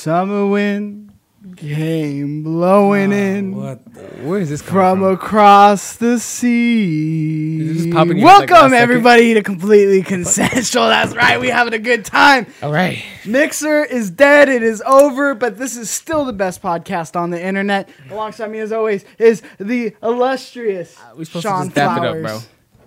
[0.00, 1.12] summer wind
[1.56, 3.94] came blowing in What?
[3.94, 4.00] The?
[4.26, 5.12] Where is this from from?
[5.12, 7.60] across the sea.
[7.60, 8.74] Is it popping in like Welcome second?
[8.74, 10.86] everybody to completely consensual.
[10.88, 12.46] That's right, we having a good time.
[12.62, 13.02] All right.
[13.26, 14.48] Mixer is dead.
[14.48, 17.88] It is over, but this is still the best podcast on the internet.
[18.10, 22.04] Alongside me, as always, is the illustrious Uh, we supposed to Sean just dap it
[22.04, 22.22] up, Flowers.
[22.22, 22.40] bro.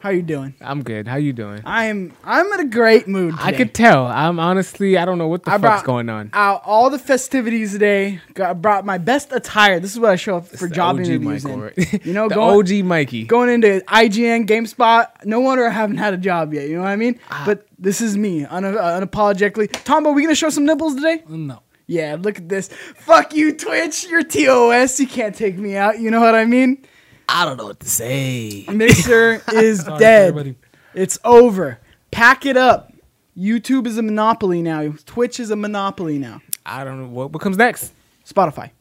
[0.04, 0.54] How you doing?
[0.60, 1.08] I'm good.
[1.08, 1.62] How you doing?
[1.64, 2.12] I am.
[2.26, 3.36] I'm in a great mood.
[3.38, 4.06] I could tell.
[4.06, 6.30] I'm honestly, I don't know what the I fuck's brought going on.
[6.34, 8.20] out all the festivities today.
[8.34, 9.80] Got brought my best attire.
[9.80, 11.62] This is what I show up for the job OG interviews Michael, in.
[11.78, 12.06] right?
[12.06, 13.24] You know, the going OG Mikey.
[13.24, 15.08] going into IGN, GameSpot.
[15.24, 16.68] No wonder I haven't had a job yet.
[16.68, 17.18] You know what I mean?
[17.32, 17.44] Ah.
[17.46, 19.72] But this is me, un- uh, unapologetically.
[19.86, 21.24] Tombo, we gonna show some nipples today?
[21.30, 21.62] No.
[21.88, 22.68] Yeah, look at this.
[22.68, 24.06] Fuck you, Twitch.
[24.10, 25.00] You're TOS.
[25.00, 26.00] You can't take me out.
[26.02, 26.84] You know what I mean?
[27.28, 28.66] I don't know what to say.
[28.72, 30.28] Mixer is Sorry, dead.
[30.30, 30.56] everybody.
[30.94, 31.80] It's over.
[32.12, 32.94] Pack it up.
[33.38, 34.94] YouTube is a monopoly now.
[35.06, 36.42] Twitch is a monopoly now.
[36.66, 37.92] I don't know what, what comes next.
[38.28, 38.72] Spotify.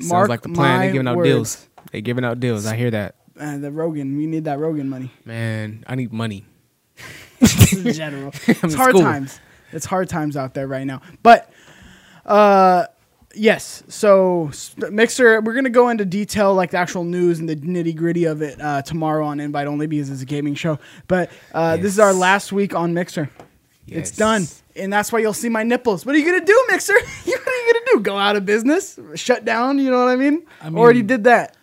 [0.00, 0.80] Sounds like the plan.
[0.80, 1.28] They're giving out words.
[1.28, 1.68] deals.
[1.92, 2.66] They're giving out deals.
[2.66, 3.14] I hear that.
[3.38, 4.16] Uh, the Rogan.
[4.16, 5.10] We need that Rogan money.
[5.24, 6.44] Man, I need money.
[7.72, 8.32] in general.
[8.48, 9.02] It's hard school.
[9.02, 9.40] times.
[9.72, 11.00] It's hard times out there right now.
[11.22, 11.50] But
[12.26, 12.86] uh
[13.34, 14.50] yes, so
[14.90, 18.42] Mixer, we're gonna go into detail like the actual news and the nitty gritty of
[18.42, 20.78] it uh, tomorrow on invite only because it's a gaming show.
[21.06, 23.30] But uh, this is our last week on Mixer.
[23.86, 24.46] It's done.
[24.76, 26.04] And that's why you'll see my nipples.
[26.04, 26.92] What are you gonna do, Mixer?
[27.24, 28.00] what are you gonna do?
[28.00, 28.98] Go out of business?
[29.14, 29.78] Shut down?
[29.78, 30.46] You know what I mean?
[30.60, 31.56] I mean- Already did that.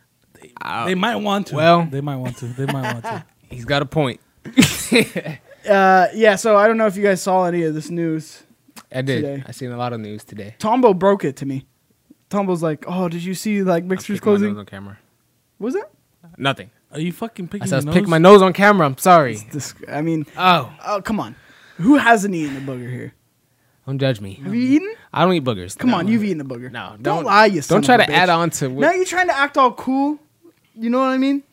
[0.61, 1.55] Uh, They might want to.
[1.55, 2.45] well- they might want to.
[2.47, 3.25] They might want to.
[3.49, 4.19] he's got a point.
[5.67, 6.35] Uh, yeah.
[6.35, 8.43] So I don't know if you guys saw any of this news.
[8.95, 9.21] I did.
[9.21, 9.43] Today.
[9.45, 10.55] I seen a lot of news today.
[10.59, 11.65] Tombo broke it to me.
[12.29, 14.97] Tombo's like, "Oh, did you see like I'm Mixer's picking my closing?" nose on camera.
[15.59, 15.83] Was it?
[16.37, 16.71] Nothing.
[16.91, 18.35] Are you fucking picking I said I was picking my nose?
[18.35, 18.85] nose on camera.
[18.87, 19.35] I'm sorry.
[19.51, 21.35] This, I mean, Oh, oh come on,
[21.77, 23.13] who hasn't eaten a booger here?
[23.85, 24.35] don't judge me.
[24.43, 24.95] Have you eaten?
[25.13, 25.77] I don't eat boogers.
[25.77, 25.97] Come No.
[25.97, 26.71] on, you've eaten a booger.
[26.71, 27.61] No, don't, don't lie, you.
[27.61, 28.69] son Don't try of a to add on to.
[28.69, 30.17] Now you're trying to act all cool.
[30.73, 31.43] You know what I mean?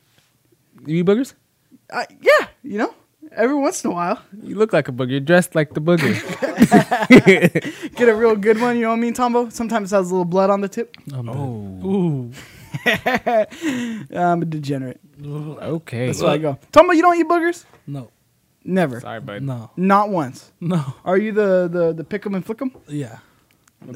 [0.86, 1.34] You eat boogers?
[1.90, 2.94] Uh, yeah, you know,
[3.36, 5.10] every once in a while, You look like a booger.
[5.10, 6.12] You're dressed like the booger.
[7.96, 8.76] get a real good one.
[8.76, 9.48] You know what I mean, Tombo?
[9.50, 10.96] Sometimes it has a little blood on the tip.
[11.12, 12.32] I'm oh, Ooh.
[14.16, 15.00] I'm a degenerate.
[15.24, 16.06] Okay.
[16.06, 16.58] That's where I go.
[16.72, 17.64] Tombo, you don't eat boogers?
[17.86, 18.10] No.
[18.64, 19.00] Never.
[19.00, 19.42] Sorry, bud.
[19.42, 19.70] No.
[19.76, 20.52] Not once.
[20.60, 20.94] No.
[21.04, 22.72] Are you the the the pick 'em and flick 'em?
[22.86, 23.18] Yeah.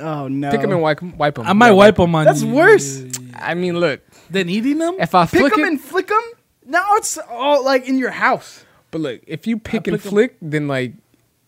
[0.00, 0.50] Oh no.
[0.50, 1.16] Pick them and wipe them.
[1.16, 1.46] Wipe them.
[1.46, 2.52] I might wipe them on That's you.
[2.52, 3.04] worse.
[3.36, 4.00] I mean, look.
[4.28, 4.96] Than eating them?
[4.98, 6.22] If I Pick flick 'em it, and flick 'em.
[6.66, 8.64] Now it's all like in your house.
[8.96, 10.10] But look, if you pick and flick 'em.
[10.10, 10.94] flick, then like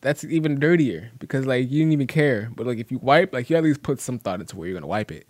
[0.01, 2.51] that's even dirtier because like you didn't even care.
[2.55, 4.75] But like if you wipe, like you at least put some thought into where you're
[4.79, 5.27] gonna wipe it.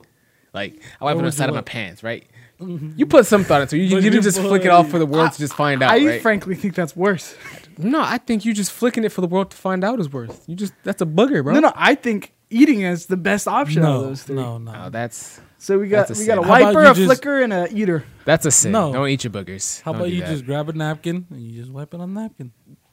[0.53, 2.27] Like I wipe it on the side of my pants, right?
[2.61, 2.93] Mm-hmm.
[2.97, 3.79] You put some thought into it.
[3.79, 5.93] You, you you didn't just flick it off for the world to just find out,
[5.93, 6.23] I right?
[6.23, 7.37] frankly think that's worse.
[7.79, 10.37] no, I think you just flicking it for the world to find out is worse.
[10.49, 11.55] You just that's a booger, bro.
[11.55, 14.35] No, no, I think eating is the best option out of those three.
[14.37, 14.73] No, no.
[14.87, 16.43] Oh, that's So we got a we got a.
[16.43, 18.05] How about wiper, you a just- flicker, and a eater.
[18.25, 18.73] that's a sin.
[18.73, 18.93] No.
[18.93, 19.81] Don't eat your boogers.
[19.83, 20.31] How Don't about do you that.
[20.31, 22.53] just grab a napkin and you just wipe it on the napkin?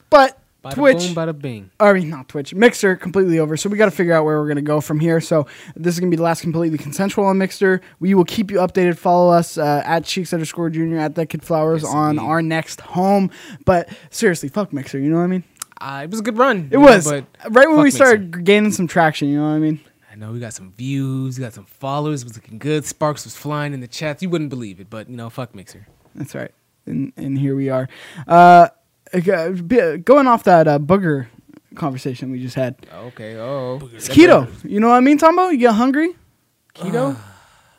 [0.10, 1.70] But Bada Twitch, boom, bada bing.
[1.80, 3.56] I mean not Twitch, Mixer completely over.
[3.56, 5.22] So we got to figure out where we're gonna go from here.
[5.22, 5.46] So
[5.76, 7.82] this is gonna be the last completely consensual on Mixer.
[8.00, 8.98] We will keep you updated.
[8.98, 12.26] Follow us uh, at Cheeks underscore Junior at that Kid Flowers Yes, on indeed.
[12.28, 13.30] our next home.
[13.66, 14.98] But seriously, fuck Mixer.
[14.98, 15.44] You know what I mean?
[15.80, 16.70] Uh, it was a good run.
[16.72, 17.98] It you know, was but right when fuck we Mixer.
[17.98, 19.28] started gaining some traction.
[19.28, 19.80] You know what I mean?
[20.16, 22.22] I know we got some views, we got some followers.
[22.22, 22.86] It was looking good.
[22.86, 24.24] Sparks was flying in the chats.
[24.24, 25.88] You wouldn't believe it, but you know, fuck Mixer.
[26.16, 26.52] That's right.
[26.86, 27.90] And and here we are.
[28.26, 28.70] Uh,
[29.12, 31.28] going off that uh, booger
[31.76, 32.78] conversation we just had.
[32.94, 33.36] Okay.
[33.36, 34.48] Oh, It's keto.
[34.64, 35.50] You know what I mean, Tombo?
[35.50, 36.16] You get hungry?
[36.74, 37.18] keto.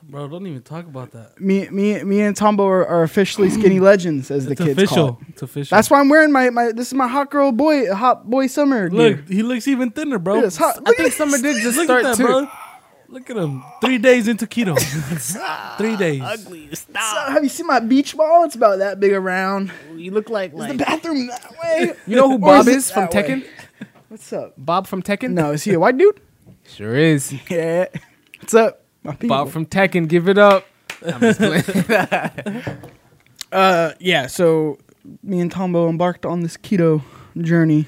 [0.08, 1.40] Bro, don't even talk about that.
[1.40, 3.82] Me, me, me, and Tombo are, are officially skinny mm.
[3.82, 5.28] legends, as the It's kids call it.
[5.30, 5.74] It's official.
[5.74, 6.70] That's why I'm wearing my, my.
[6.70, 8.88] This is my hot girl boy, hot boy summer.
[8.88, 9.36] Look, gear.
[9.36, 10.34] he looks even thinner, bro.
[10.34, 12.24] Look at this hot- I think Summer did just Look start at that, too.
[12.24, 12.48] bro.
[13.08, 13.64] Look at him.
[13.80, 14.78] Three days into keto.
[15.78, 16.22] Three days.
[16.22, 16.74] Ugly.
[16.74, 17.26] Stop.
[17.26, 18.44] So, have you seen my beach ball?
[18.44, 19.72] It's about that big around.
[19.94, 21.92] You look like Is the bathroom that way?
[22.06, 23.22] You know who Or Bob is from that way?
[23.22, 23.46] Tekken?
[24.08, 24.54] What's up?
[24.56, 25.32] Bob from Tekken.
[25.32, 26.20] No, is he a white dude?
[26.64, 27.34] sure is.
[27.50, 27.86] Yeah.
[28.40, 28.85] What's up?
[29.06, 29.36] My people.
[29.36, 30.08] Bob from Tekken.
[30.08, 30.66] Give it up.
[31.04, 32.62] I'm just playing.
[33.52, 34.26] Uh, yeah.
[34.26, 34.76] So
[35.22, 37.02] me and Tombo embarked on this keto
[37.40, 37.86] journey.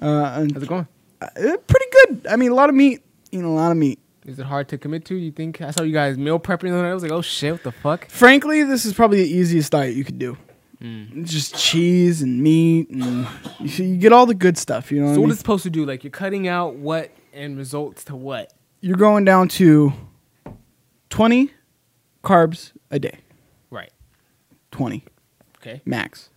[0.00, 0.06] Uh,
[0.40, 0.86] and How's it going?
[1.20, 1.26] uh,
[1.66, 2.26] pretty good.
[2.30, 3.02] I mean, a lot of meat.
[3.32, 3.98] Eating a lot of meat.
[4.24, 5.16] Is it hard to commit to?
[5.16, 5.60] You think?
[5.60, 6.68] I saw you guys meal prepping.
[6.72, 8.08] And I was like, oh shit, what the fuck?
[8.10, 10.36] Frankly, this is probably the easiest diet you could do.
[10.80, 11.22] Mm.
[11.22, 13.26] It's just cheese and meat, and
[13.58, 14.92] you, you get all the good stuff.
[14.92, 15.30] You know, what So I mean?
[15.30, 15.84] is it supposed to do?
[15.84, 18.52] Like you're cutting out what and results to what?
[18.80, 19.92] You're going down to
[21.10, 21.52] twenty
[22.24, 23.18] carbs a day.
[23.70, 23.92] Right.
[24.70, 25.04] Twenty
[25.58, 25.82] Okay.
[25.84, 26.30] max.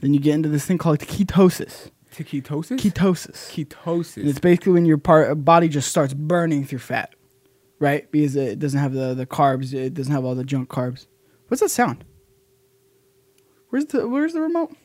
[0.00, 1.90] Then you get into this thing called ketosis.
[2.12, 2.78] To ketosis.
[2.78, 3.48] Ketosis.
[3.56, 4.26] And ketosis.
[4.28, 7.14] it's basically when your part body just starts burning through fat,
[7.80, 8.10] right?
[8.10, 9.72] Because it doesn't have the, the carbs.
[9.72, 11.06] It doesn't have all the junk carbs.
[11.48, 12.04] What's that sound?
[13.70, 14.76] Where's the Where's the remote?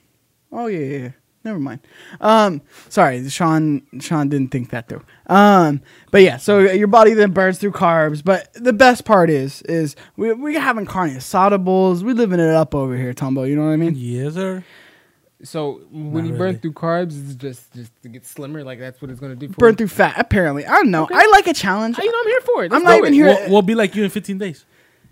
[0.52, 0.98] Oh yeah, yeah.
[0.98, 1.12] yeah.
[1.44, 1.80] Never mind.
[2.20, 3.82] Um, sorry, Sean.
[4.02, 5.04] Sean didn't think that through.
[5.28, 5.82] Um,
[6.12, 8.22] but yeah, so your body then burns through carbs.
[8.24, 12.04] But the best part is, is we we having carne asada bowls.
[12.04, 13.44] We living it up over here, Tombo.
[13.44, 13.94] You know what I mean?
[13.96, 14.66] Yes, sir.
[15.42, 16.56] so when Not you burn really.
[16.58, 18.64] through carbs, it's just just to get slimmer.
[18.66, 19.48] Like that's what it's gonna do.
[19.48, 19.78] For Burn you.
[19.78, 20.16] through fat.
[20.18, 21.08] Apparently, I don't know.
[21.10, 21.96] I like a challenge.
[21.98, 22.74] Ah, you know, I'm here for it.
[22.74, 23.16] I'm not even it.
[23.16, 24.66] here- We'll, we'll be like you in 15 days.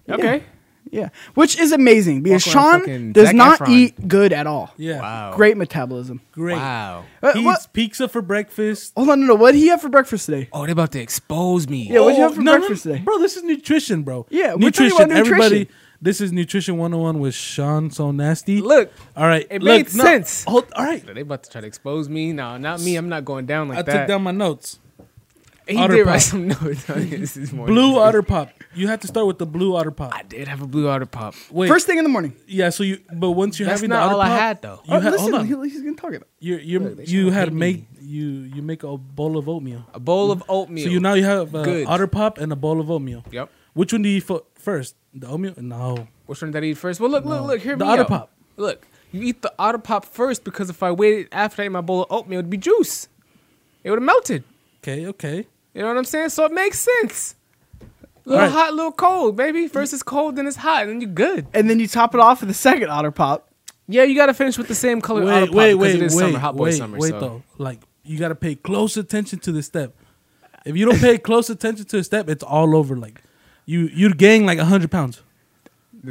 [0.10, 0.38] Okay.
[0.38, 0.44] Yeah,
[1.34, 3.70] which is amazing because Walk around Sean fucking does Zac not Efron.
[3.70, 4.74] eat good at all.
[4.78, 5.00] Yeah.
[5.02, 5.34] Wow.
[5.36, 6.22] Great metabolism.
[6.32, 6.56] Great.
[6.58, 7.06] Wow.
[7.22, 8.94] Uh, He what- eats pizza for breakfast.
[8.96, 9.36] Hold on, no, no.
[9.36, 10.50] What did he have for breakfast today?
[10.54, 11.88] Oh, they're about to expose me.
[11.90, 13.00] Yeah, what'd you have for no, no, breakfast today?
[13.00, 14.26] Bro, this is nutrition, bro.
[14.30, 15.68] Yeah, we're talking about Everybody, nutrition.
[16.02, 18.62] this is Nutrition 101 with Sean So Nasty.
[18.62, 19.48] Look, All right.
[19.50, 20.44] it look, made no, sense.
[20.46, 21.04] Hold, all right.
[21.06, 22.34] they about to try to expose me.
[22.34, 22.96] No, not me.
[22.96, 23.90] I'm not going down like that.
[23.90, 24.00] I that.
[24.04, 24.80] took down my notes.
[25.70, 26.12] He Otter did Pop.
[26.14, 27.76] write some notes on this this morning.
[27.76, 28.50] Blue Otter Pop.
[28.74, 30.14] You have to start with the Blue Otter Pop.
[30.14, 31.34] I did have a blue otter pop.
[31.50, 31.68] Wait.
[31.68, 32.36] First thing in the morning.
[32.48, 34.82] yeah, so you, but once you're That's having not the Otter all I had, though.
[34.86, 35.64] You oh, had, listen, hold on.
[35.64, 36.28] he- he's gonna talk about.
[36.40, 37.60] You you Look, they you trying had hate me.
[37.60, 39.84] make you you make a bowl of oatmeal.
[39.94, 40.86] A bowl of oatmeal.
[40.86, 41.88] So you now you have uh, Good.
[41.88, 43.24] Otter Pop and a bowl of oatmeal.
[43.32, 43.50] Yep.
[43.74, 44.96] Which one do you eat fo- first?
[45.14, 45.54] The oatmeal?
[45.58, 46.08] No.
[46.28, 47.00] Which one did I eat first?
[47.00, 47.48] Well, look, look, No.
[47.48, 47.62] look.
[47.62, 48.08] Hear The me Otter out.
[48.08, 48.32] Pop.
[48.58, 51.82] Look, you eat the otter pop first because if I waited after I ate my
[51.82, 53.08] bowl of oatmeal, it'd be juice.
[53.84, 54.44] It would have melted.
[54.84, 55.48] Okay, okay.
[55.78, 56.30] You know what I'm saying?
[56.30, 57.36] So it makes sense.
[58.26, 58.52] Little Alright.
[58.52, 59.68] hot, little cold, baby.
[59.68, 61.46] First it's cold, then it's hot, and then you're good.
[61.54, 63.52] And then you top it off with the second otter pop.
[63.88, 66.02] Yeah, you gotta finish with the same color otter Wait, pop wait, because wait, it
[66.02, 66.98] is wait, summer, hot boy wait, summer.
[66.98, 67.20] wait so.
[67.20, 67.44] though.
[67.60, 69.96] Like you got to pay close attention to the step.
[70.66, 72.98] If you don't pay close attention to the step, it's all over.
[72.98, 73.22] Like
[73.68, 75.22] you you'd gain like hundred pounds.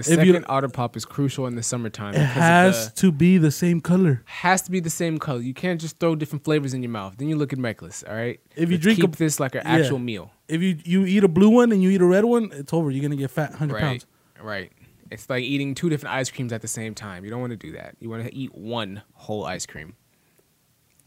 [0.04, 2.14] The you second don't- otter pop is crucial in the summertime.
[2.14, 4.22] It has the- to be the same color.
[4.26, 5.40] has to be the same color.
[5.40, 7.14] You can't just throw different flavors in your mouth.
[7.16, 8.04] Then you look at reckless.
[8.06, 8.38] All right.
[8.54, 9.72] If you Let's drink a- this like an yeah.
[9.76, 10.30] actual meal.
[10.48, 12.90] If you you eat a blue one and you eat a red one, it's over.
[12.90, 13.80] You're gonna get fat, hundred Right.
[13.82, 14.06] pounds.
[14.42, 14.70] Right.
[15.10, 17.24] It's like eating two different ice creams at the same time.
[17.24, 17.96] You don't want to do that.
[18.00, 19.94] You want to eat one whole ice cream.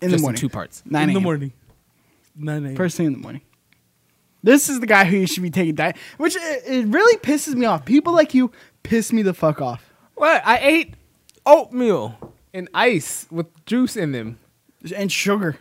[0.01, 0.37] In just the morning.
[0.37, 0.81] in two parts.
[0.85, 1.51] Nine in the morning.
[2.35, 2.75] Nine a.m.
[2.75, 3.41] First thing in the morning.
[4.41, 7.55] This is the guy who you should be taking diet, which it, it really pisses
[7.55, 7.83] me off.
[7.83, 8.51] People like you
[8.83, 9.83] piss me the fuck off.
[10.15, 10.41] What?
[10.45, 10.93] I ate
[11.45, 14.39] oatmeal and ice with juice in them.
[14.95, 15.57] And sugar.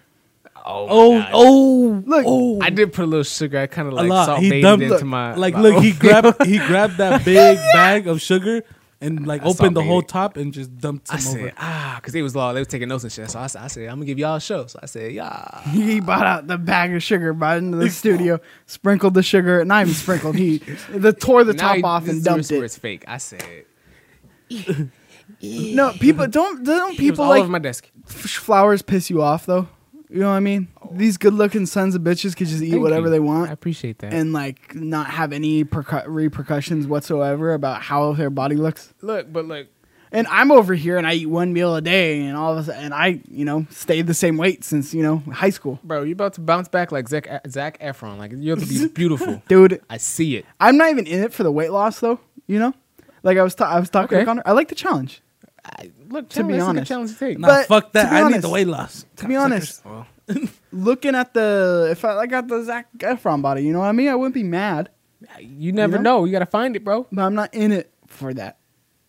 [0.65, 2.61] Oh, Oh, oh, Look, oh!
[2.61, 3.59] I did put a little sugar.
[3.59, 4.27] I kind of like lot.
[4.27, 5.83] salt He baited dumped into look, my like my look.
[5.83, 8.63] He grabbed he grabbed that big bag of sugar
[9.01, 11.53] and like I opened the whole top and just dumped I some said, over.
[11.59, 12.53] ah, because they was law.
[12.53, 13.31] They was taking notes and shit.
[13.31, 14.67] So I, said- I said, I'm gonna give y'all a show.
[14.67, 15.63] So I said, yeah.
[15.71, 19.65] he bought out the bag of sugar, brought it into the studio, sprinkled the sugar,
[19.65, 20.35] not even sprinkled.
[20.37, 20.59] He
[20.91, 22.65] the tore the Now top he- off this and is dumped where it.
[22.65, 23.05] it's fake.
[23.07, 23.65] I said,
[25.41, 27.89] No, people don't don't people like over my desk.
[28.09, 29.69] f- flowers piss you off though.
[30.11, 30.69] You know what I mean?
[30.93, 33.11] These good-looking sons of bitches could just eat Thank whatever you.
[33.11, 33.51] they want.
[33.51, 34.13] I appreciate that.
[34.15, 38.95] and like not have any percu- repercussions whatsoever about how their body looks.
[39.03, 39.67] look, but look,
[40.11, 42.65] And I'm over here and I eat one meal a day and all of a
[42.65, 45.79] sudden, and I, you know, stayed the same weight since, you know, high school.
[45.85, 48.17] bro, you're about to bounce back like Zac, Zac Efron.
[48.17, 49.43] Like you have to be beautiful.
[49.49, 50.47] Dude, I see it.
[50.59, 52.73] I'm not even in it for the weight loss though, you know?
[53.23, 54.21] Like I was ta- I was talking Okay.
[54.21, 54.43] to Connor.
[54.47, 55.21] I like the challenge.
[55.79, 56.89] I, look, To be challenge, a good honest.
[56.89, 57.39] challenge to take.
[57.39, 58.05] Nah, But fuck that.
[58.05, 59.05] to be I need the weight loss.
[59.17, 59.83] To be honest,
[60.73, 63.93] looking at the if I, I got the Zac Efron body, you know what I
[63.93, 64.09] mean?
[64.09, 64.91] I wouldn't be mad,
[65.41, 66.19] you never You know?
[66.21, 66.25] know?
[66.25, 67.07] You gotta find it, bro.
[67.13, 68.59] but I'm not in it for that.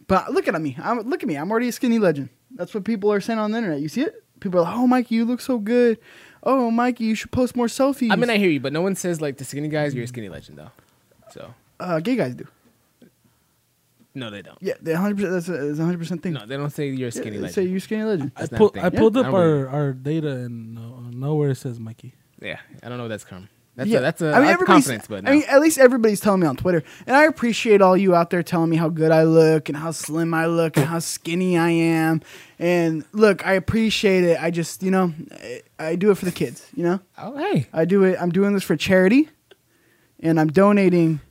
[0.07, 0.75] But look at me.
[0.81, 1.35] I'm look at me.
[1.35, 2.29] I'm already a skinny legend.
[2.55, 3.79] That's what people are saying on the internet.
[3.79, 4.23] You see it?
[4.39, 5.99] People are like, "Oh, Mikey, you look so good."
[6.41, 8.11] Oh, Mikey, you should post more selfies.
[8.11, 9.93] I mean, I hear you, but no one says like the skinny guys.
[9.93, 10.71] You're a skinny legend, though.
[11.31, 12.47] So uh, gay guys do.
[14.19, 14.57] No, they don't.
[14.61, 15.15] Yeah, they 100.
[15.17, 16.33] percent That's a, 100 percent thing.
[16.33, 17.53] No, they don't say you're a Yeah, skinny they legend.
[17.55, 18.31] say you're skinny legend.
[18.35, 18.83] I, That's not pull, thing.
[18.83, 19.21] I pulled Yeah.
[19.21, 22.13] up I don't our, our data and uh, nowhere it says Mikey.
[22.41, 23.49] yeah, I don't know where that's from.
[23.75, 25.31] That's yeah, a, that's a I mean, I like everybody's- confidence, but no.
[25.31, 28.29] I mean, at least everybody's telling me on Twitter, and I appreciate all you out
[28.29, 31.57] there telling me how good I look and how slim I look and how skinny
[31.57, 32.21] I am.
[32.57, 34.38] And look, I appreciate it.
[34.41, 36.67] I just, you know, I, I do it for the kids.
[36.75, 38.17] You know, oh hey, I do it.
[38.19, 39.29] I'm doing this for charity,
[40.19, 41.21] and I'm donating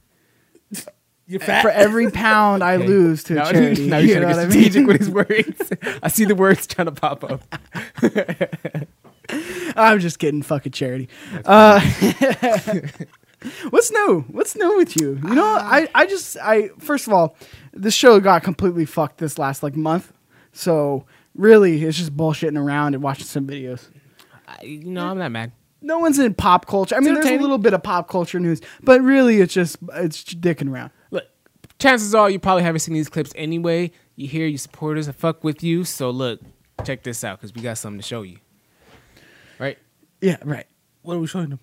[1.31, 2.87] You're for every pound I Okay.
[2.87, 3.87] lose to a now, charity.
[3.87, 4.87] now he's you trying know to what get I mean?
[4.87, 5.73] with his words.
[6.03, 7.43] I see the words trying to pop up.
[9.77, 10.41] I'm just kidding.
[10.43, 11.09] Fuck a charity.
[11.45, 11.81] Uh,
[13.71, 14.25] what's new?
[14.29, 15.21] What's new with you?
[15.23, 17.37] You know, I, I just, I first of all,
[17.75, 20.13] this show got completely fucked this last like month.
[20.53, 21.05] So
[21.35, 23.89] really, it's just bullshitting around and watching some videos.
[24.47, 25.53] I, you know, I'm not mad.
[25.83, 26.97] No one's in pop culture.
[26.97, 30.25] I mean, there's a little bit of pop culture news, but really, it's just it's
[30.25, 30.91] just dicking around.
[31.79, 33.93] Chances are you probably haven't seen these clips anyway.
[34.17, 35.85] You hear your supporters, fuck with you.
[35.85, 36.41] So look,
[36.85, 38.39] check this out because we got something to show you.
[39.59, 39.79] Right?
[40.21, 40.67] Yeah, right.
[41.03, 41.61] What are we showing him?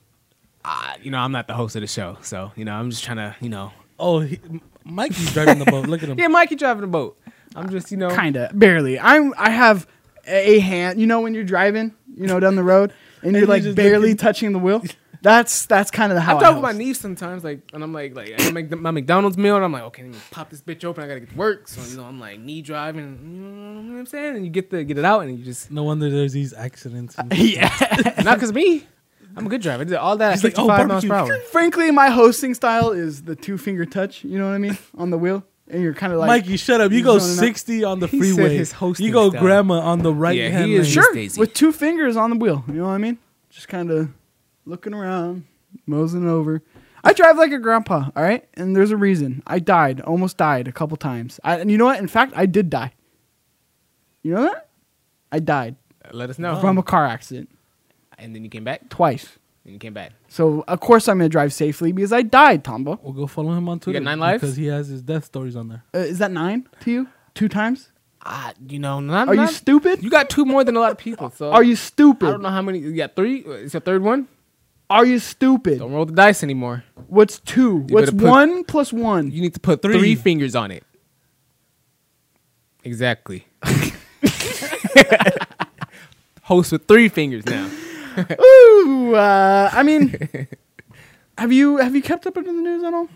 [0.63, 3.03] Uh, you know, I'm not the host of the show, so you know, I'm just
[3.03, 3.71] trying to, you know.
[3.99, 4.39] Oh, he,
[4.83, 5.87] Mikey's driving the boat.
[5.87, 6.17] Look at him.
[6.19, 7.17] Yeah, Mikey driving the boat.
[7.55, 8.99] I'm just, you know, Kinda, barely.
[8.99, 9.33] I'm.
[9.37, 9.85] I have
[10.27, 10.99] a hand.
[10.99, 14.09] You know when you're driving, you know down the road, and you're you're like barely
[14.09, 14.83] looking- touching the wheel.
[15.25, 17.83] That's that's kind of the how I I, talk with my niece sometimes, like, and
[17.83, 20.51] I'm like, like I make my McDonald's meal, and I'm like, okay, let me pop
[20.51, 21.03] this bitch open.
[21.03, 23.19] I gotta get to work, so you know, I'm like knee driving.
[23.23, 24.35] You know what I'm saying?
[24.35, 27.15] And you get the get it out, and you just No wonder there's these accidents.
[27.17, 27.69] and- yeah.
[28.23, 28.85] not because me.
[29.35, 29.81] I'm a good driver.
[29.81, 31.39] I did all that at He's like, oh, miles per hour.
[31.51, 34.23] Frankly, my hosting style is the two finger touch.
[34.23, 36.81] You know what I mean on the wheel, and you're kind of like Mikey, shut
[36.81, 36.91] up.
[36.91, 38.55] You go 60 on the He said freeway.
[38.57, 39.41] his hosting you go style.
[39.41, 41.39] grandma on the right Yeah, hand he is sure Daisy.
[41.39, 42.63] with two fingers on the wheel.
[42.67, 43.17] You know what I mean?
[43.49, 44.09] Just kind of
[44.65, 45.45] looking around,
[45.85, 46.61] moseying over.
[47.03, 48.47] I drive like a grandpa, all right?
[48.55, 49.43] And there's a reason.
[49.45, 51.39] I died, almost died a couple times.
[51.43, 51.99] I, and you know what?
[51.99, 52.93] In fact, I did die.
[54.23, 54.69] You know that?
[55.31, 55.75] I died
[56.11, 56.59] Let us know.
[56.59, 57.49] from a car accident
[58.17, 58.89] and then you came back.
[58.89, 59.37] twice.
[59.65, 60.13] And you came back.
[60.27, 62.99] So of course I'm gonna drive safely because I died, Tombo.
[63.03, 63.99] We'll go follow him on Twitter.
[63.99, 64.41] nine lives?
[64.41, 65.83] Because he has his death stories on there.
[65.93, 67.07] Uh, is that nine to you?
[67.33, 67.91] Two times?
[68.23, 70.01] Ah, you know, not, Are you stupid?
[70.01, 71.29] You got two more than a lot of people.
[71.31, 72.27] So Are you stupid?
[72.27, 72.79] I don't know how many.
[72.79, 73.39] You got three.
[73.41, 74.27] Is your third one.
[74.89, 75.79] Are you stupid?
[75.79, 76.83] Don't roll the dice anymore.
[77.07, 77.77] What's two?
[77.89, 79.31] What's put- one plus one?
[79.31, 79.97] You need to put Three.
[79.97, 80.83] three, fingers on it.
[82.83, 83.47] Exactly.
[86.43, 87.67] Host with three fingers now.
[88.41, 90.47] Ooh, uh, I mean,
[91.37, 93.09] have you have you kept up with the news at all?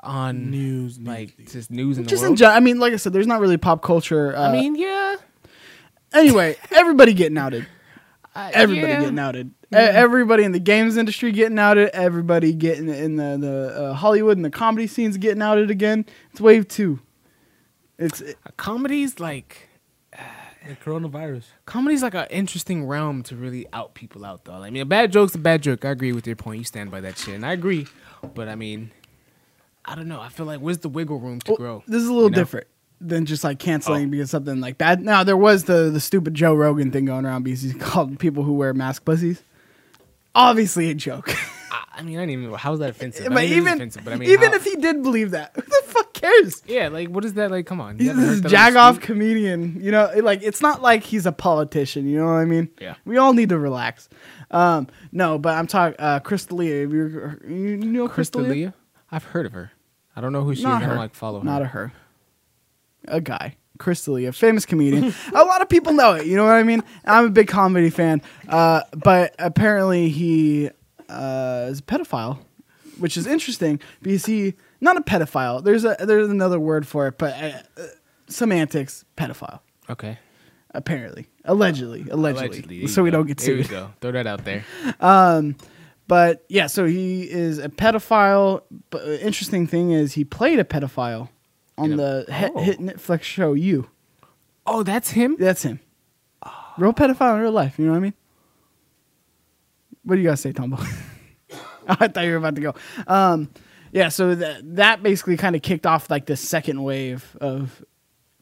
[0.00, 1.52] On News, like news.
[1.52, 2.38] just news in the Just in world.
[2.38, 4.36] general, I mean, like I said, there's not really pop culture.
[4.36, 5.16] Uh, I mean, yeah.
[6.12, 7.66] anyway, everybody getting outed.
[8.34, 9.00] I- Everybody yeah.
[9.00, 9.50] getting outed.
[9.76, 11.90] E- Everybody in the games industry getting outed.
[11.90, 16.06] Everybody getting in the the uh, Hollywood and the comedy scenes getting outed again.
[16.32, 17.00] It's wave two.
[17.98, 18.22] It's
[18.56, 19.68] Comedy's like
[20.12, 21.44] The coronavirus.
[21.64, 24.54] comedy's like an interesting realm to really out people out though.
[24.62, 25.84] I mean, a bad joke's a bad joke.
[25.84, 26.58] I agree with your point.
[26.58, 27.86] You stand by that shit, and I agree.
[28.34, 28.90] But I mean,
[29.84, 30.20] I don't know.
[30.20, 31.82] I feel like where's the wiggle room to Well, grow?
[31.86, 32.36] This is a little you know?
[32.42, 32.66] different
[33.00, 34.10] than just like canceling Oh.
[34.10, 35.00] because something like that.
[35.00, 38.42] Now there was the the stupid Joe Rogan thing going around because he called people
[38.42, 39.42] who wear mask pussies.
[40.36, 41.30] Obviously a joke.
[41.70, 42.54] I, I mean, I didn't even.
[42.54, 43.26] How's that offensive?
[43.26, 45.52] I but mean, even offensive, but I mean, even how- if he did believe that,
[45.56, 46.62] who the fuck cares?
[46.66, 47.50] yeah, like what is that?
[47.50, 49.78] Like, come on, He's this heard that on the jagoff comedian.
[49.82, 52.06] You know, like it's not like he's a politician.
[52.08, 52.68] You know what I mean?
[52.80, 52.94] Yeah.
[53.04, 54.08] We all need to relax.
[54.50, 56.86] Um, no, but I'm talking uh, Chris D'Elia.
[56.86, 58.74] You, you know Chris D'Elia?
[59.10, 59.72] I've heard of her.
[60.14, 60.82] I don't know who she Not is.
[60.82, 60.90] I her.
[60.90, 61.44] don't like follow her.
[61.44, 61.92] Not a her.
[63.08, 63.56] A guy.
[63.78, 65.12] Chris D'Elia, famous comedian.
[65.34, 66.26] a lot of people know it.
[66.26, 66.82] You know what I mean?
[67.04, 68.22] I'm a big comedy fan.
[68.48, 70.70] Uh, but apparently he
[71.08, 72.38] uh, is a pedophile,
[72.98, 75.62] which is interesting because he not a pedophile.
[75.64, 77.82] There's a there's another word for it, but uh,
[78.28, 79.60] semantics pedophile.
[79.88, 80.18] Okay.
[80.72, 82.86] Apparently, allegedly, allegedly, Allegedly.
[82.88, 83.18] so we go.
[83.18, 83.64] don't get sued.
[83.66, 83.92] There you go.
[84.02, 84.64] Throw that out there.
[86.08, 88.62] But yeah, so he is a pedophile.
[88.90, 91.28] But uh, interesting thing is he played a pedophile
[91.78, 92.60] on the a- hit, oh.
[92.60, 93.88] hit Netflix show You.
[94.66, 95.36] Oh, that's him.
[95.38, 95.80] That's him.
[96.78, 97.78] Real pedophile in real life.
[97.78, 98.14] You know what I mean?
[100.02, 100.78] What do you guys say, Tombo?
[101.88, 102.74] I thought you were about to go.
[103.06, 103.48] Um,
[103.92, 107.84] yeah, so that that basically kind of kicked off like the second wave of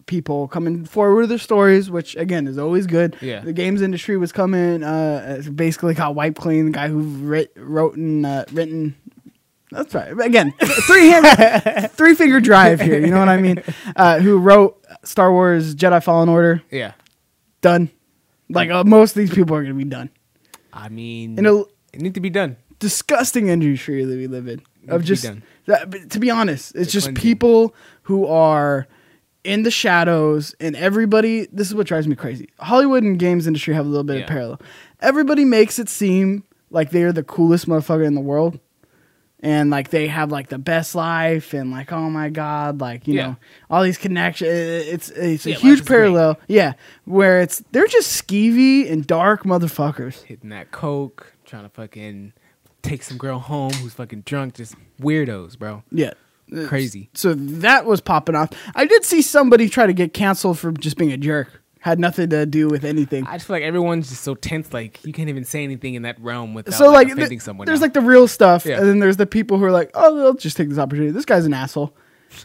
[0.06, 3.16] people coming forward with their stories, which again is always good.
[3.20, 3.40] Yeah.
[3.40, 4.82] the games industry was coming.
[4.82, 6.66] Uh, uh, basically got wiped clean.
[6.66, 8.96] The guy who writ, wrote and uh, written.
[9.74, 10.12] That's right.
[10.20, 10.52] Again,
[10.86, 12.98] three hand, three finger drive here.
[12.98, 13.62] You know what I mean?
[13.96, 16.62] Uh, who wrote Star Wars Jedi Fallen Order?
[16.70, 16.92] Yeah.
[17.60, 17.90] done.
[18.48, 20.10] Like uh, most of these people are gonna be done.
[20.72, 22.56] I mean, In a it need to be done.
[22.78, 25.24] disgusting industry that we live in to of be just.
[25.24, 25.42] done.
[25.66, 27.22] that- to be honest, it's just cleansing.
[27.22, 28.86] people who are
[29.44, 31.46] in the shadows, and everybody.
[31.52, 32.48] This is what drives me crazy.
[32.60, 34.22] Hollywood and games industry have a little bit Yeah.
[34.22, 34.60] of parallel.
[35.00, 38.58] Everybody makes it seem like they're the coolest motherfucker in the world.
[39.46, 43.14] And like they have like the best life, and like oh my god, like you
[43.14, 43.26] Yeah.
[43.26, 43.36] know
[43.68, 44.48] all these connections.
[44.50, 45.96] It's it's a Yeah, huge is great.
[45.98, 46.72] parallel, yeah.
[47.04, 50.22] Where it's they're just skeevy and dark motherfuckers.
[50.22, 52.32] Hitting that coke, trying to fucking
[52.80, 54.54] take some girl home who's fucking drunk.
[54.54, 55.82] Just weirdos, bro.
[55.92, 56.14] Yeah.
[56.66, 57.10] Crazy.
[57.14, 58.48] So that was popping off.
[58.74, 61.62] I did see somebody try to get canceled for just being a jerk.
[61.84, 63.26] Had nothing to do with anything.
[63.26, 64.72] I just feel like everyone's just so tense.
[64.72, 67.42] Like you can't even say anything in that realm without so like, like, offending th-
[67.42, 67.66] someone.
[67.66, 67.84] there's now.
[67.84, 68.78] like the real stuff, Yeah.
[68.78, 71.26] and then there's the people who are like, "Oh, they'll just take this opportunity." This
[71.26, 71.94] guy's an asshole,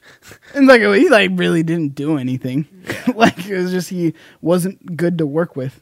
[0.55, 2.67] and like he like really didn't do anything.
[3.15, 5.81] like it was just he wasn't good to work with.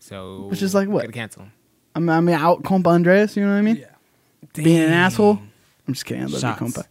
[0.00, 1.12] so which is like what?
[1.12, 1.42] Cancel.
[1.42, 1.52] him.
[1.94, 3.36] I'm I mean out compa Andreas.
[3.36, 3.76] You know what I mean?
[3.76, 3.86] Yeah.
[4.54, 5.38] Being an asshole.
[5.86, 6.22] I'm just kidding.
[6.22, 6.60] I love Shots.
[6.60, 6.86] you, compa.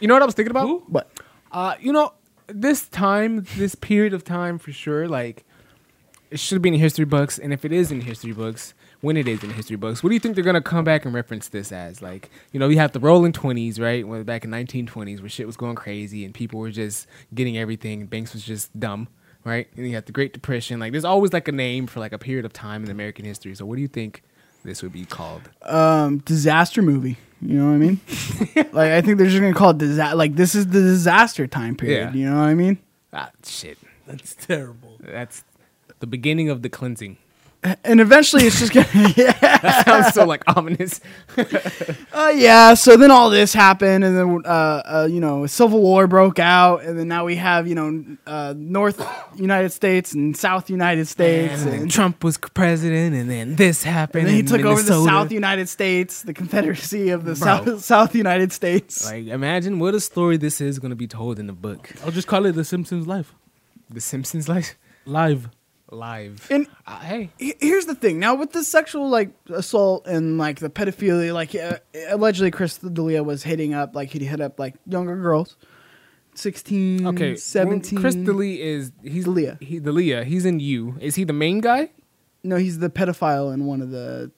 [0.00, 0.66] You know what I was thinking about?
[0.66, 0.82] Who?
[0.88, 1.08] But
[1.52, 2.12] Uh, you know,
[2.46, 5.44] this time, this period of time for sure, like
[6.30, 8.74] it should be in history books, and if it is in history books,
[9.04, 10.02] when it is in history books.
[10.02, 12.00] What do you think they're gonna come back and reference this as?
[12.00, 14.06] Like, you know, we have the rolling twenties, right?
[14.06, 18.06] When back in 1920s, where shit was going crazy and people were just getting everything,
[18.06, 19.08] Banks was just dumb,
[19.44, 19.68] right?
[19.76, 20.80] And you have the Great Depression.
[20.80, 23.54] Like, there's always like a name for like a period of time in American history.
[23.54, 24.22] So, what do you think
[24.64, 25.42] this would be called?
[25.62, 27.16] um, disaster movie.
[27.42, 28.00] You know what I mean?
[28.72, 30.16] like I think they're just gonna call it disaster.
[30.16, 32.14] Like this is the disaster time period.
[32.14, 32.20] Yeah.
[32.20, 32.78] You know what I mean?
[33.12, 33.78] Ah, shit.
[34.06, 34.96] That's terrible.
[35.00, 35.44] That's
[36.00, 37.18] the beginning of the cleansing.
[37.82, 39.12] And eventually it's just gonna.
[39.16, 39.82] yeah.
[39.84, 41.00] Sounds so like ominous.
[42.12, 42.74] Uh, yeah.
[42.74, 46.84] So then all this happened, and then uh, uh, you know, civil war broke out,
[46.84, 49.04] and then now we have you know, uh, North
[49.34, 54.20] United States and South United States, and and, Trump was president, and then this happened.
[54.20, 57.82] and then he in took over the South United States, the Confederacy of the South
[57.82, 59.04] South United States.
[59.04, 61.90] Like, imagine what a story this is going to be told in the book.
[62.04, 63.34] I'll just call it The Simpsons Live.
[63.90, 65.48] The Simpsons life Live.
[65.90, 66.46] Live.
[66.50, 68.18] And- uh, hey, Here's the thing.
[68.18, 73.22] Now with the sexual like assault and like the pedophilia, like uh, allegedly Chris D'Elia
[73.22, 75.56] was hitting up, like he'd hit up like younger girls,
[76.34, 77.36] 16, okay.
[77.36, 77.94] 17.
[77.96, 79.58] well, Chris D'Elia is he's D'Elia.
[79.60, 80.24] He D'Elia.
[80.24, 80.96] He's in you.
[81.00, 81.90] Is he the main guy?
[82.42, 84.30] No, he's the pedophile in one of the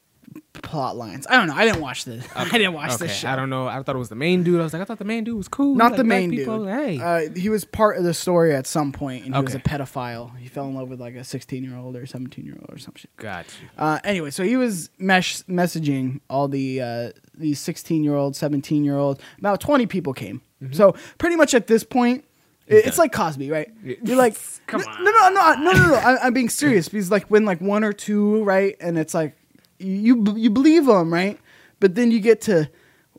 [0.53, 1.27] plot lines.
[1.29, 1.55] I don't know.
[1.55, 2.27] I didn't watch this.
[2.37, 3.07] I didn't watch okay.
[3.07, 3.29] this show.
[3.29, 3.67] I don't know.
[3.67, 4.61] I thought it was the main dude.
[4.61, 5.75] I was like, I thought the main dude was cool.
[5.75, 6.69] Not the main dude.
[6.69, 9.61] Hey, Uh, he was part of the story at some point, and he was a
[9.61, 10.37] pedophile.
[10.39, 12.79] He fell in love with like a 16 year old or 17 year old or
[12.79, 13.15] some shit.
[13.17, 13.69] got you.
[13.79, 18.85] Uh, anyway, so he was mesh messaging all the uh, these 16 year old, 17
[18.85, 19.21] year old.
[19.39, 20.43] About 20 people came.
[20.73, 22.25] So pretty much at this point,
[22.67, 23.05] it, it's done.
[23.05, 23.71] like Cosby, right?
[23.83, 25.05] You're like, Come no, on.
[25.05, 25.95] no, no, no, no, no, no.
[26.03, 29.37] I, I'm being serious because like when like one or two, right, and it's like
[29.79, 31.39] you you believe them, right,
[31.81, 32.69] but then you get to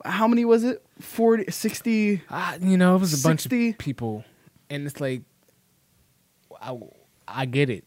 [0.06, 0.84] how many was it?
[1.00, 2.22] 40, 60.
[2.30, 4.24] Uh, you know, it was a bunch of people,
[4.70, 5.22] and it's like,
[6.62, 6.76] I,
[7.28, 7.86] I get it,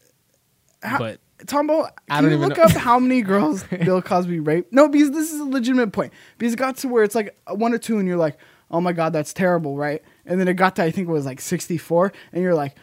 [0.81, 2.63] How- but Tombo, can you look know.
[2.63, 4.71] up how many girls Bill Cosby raped?
[4.71, 6.13] No, because this is a legitimate point.
[6.37, 8.37] Because it got to where it's like one or two, and you're like,
[8.69, 10.03] oh my god, that's terrible, right?
[10.25, 12.77] And then it got to I think it was like 64, and you're like,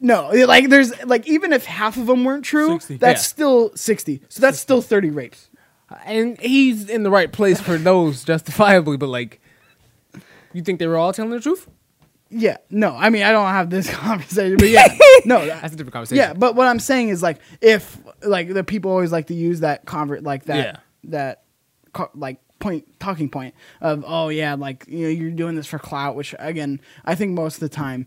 [0.00, 2.96] no, like there's like even if half of them weren't true, 60.
[2.96, 3.24] that's Yeah.
[3.28, 4.22] still 60.
[4.28, 5.48] So that's still 30 rapes.
[6.06, 8.96] and he's in the right place for those justifiably.
[8.96, 9.40] But like,
[10.52, 11.68] you think they were all telling the truth?
[12.32, 14.86] Yeah, no, I mean I don't have this conversation, but yeah,
[15.24, 16.16] no, that- That's a different conversation.
[16.18, 19.60] Yeah, but what I'm saying is like if like the people always like to use
[19.60, 20.76] that convert like that Yeah.
[21.10, 21.42] that
[21.92, 25.78] co- like point talking point of oh yeah like you know you're doing this for
[25.78, 28.06] clout which again I think most of the time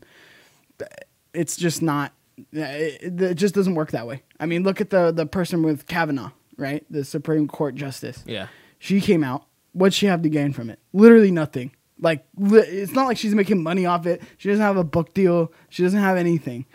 [1.34, 2.14] it's just not
[2.52, 4.24] it, it just doesn't work that way.
[4.40, 6.86] I mean look at the the person with Kavanaugh, right?
[6.90, 8.24] The Supreme Court justice.
[8.26, 8.48] yeah.
[8.80, 9.46] She came out.
[9.72, 10.78] What'd she have to gain from it?
[10.92, 11.72] Literally nothing.
[12.00, 14.22] Like li- it's not like she's making money off it.
[14.38, 15.54] She doesn't have a book deal.
[15.70, 16.66] She doesn't have anything.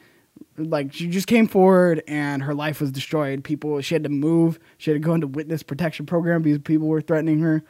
[0.57, 3.45] Like she just came forward and her life was destroyed.
[3.45, 4.59] People she had to move.
[4.79, 7.63] She had to go into witness protection program because people were threatening her.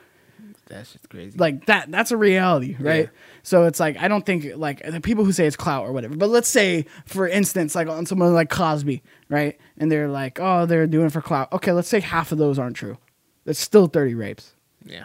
[0.68, 1.36] That's just crazy.
[1.38, 3.04] Like that that's a reality, right?
[3.04, 3.10] Yeah.
[3.42, 6.16] So it's like I don't think like the people who say it's clout or whatever.
[6.16, 9.58] But let's say for instance like on someone like Cosby, right?
[9.78, 12.58] And they're like, "Oh, they're doing it for clout." Okay, let's say half of those
[12.58, 12.98] aren't true.
[13.44, 14.54] That's still 30 rapes
[14.88, 15.04] yeah.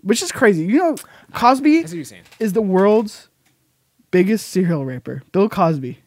[0.00, 0.64] which is crazy.
[0.64, 0.96] You know,
[1.32, 2.24] Cosby That's what you're saying.
[2.38, 3.28] is the world's
[4.10, 5.22] biggest serial raper.
[5.32, 5.98] Bill Cosby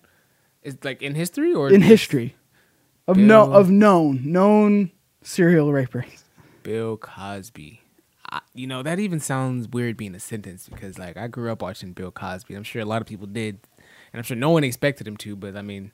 [0.64, 2.36] It's like in history or in history
[3.08, 6.24] of no of known known serial rapers.
[6.64, 7.82] Bill Cosby.
[8.54, 11.94] You know that even sounds weird being a sentence because like I grew up watching
[11.94, 12.56] Bill Cosby.
[12.56, 15.36] I'm sure a lot of people did, and I'm sure no one expected him to.
[15.36, 15.92] But I mean,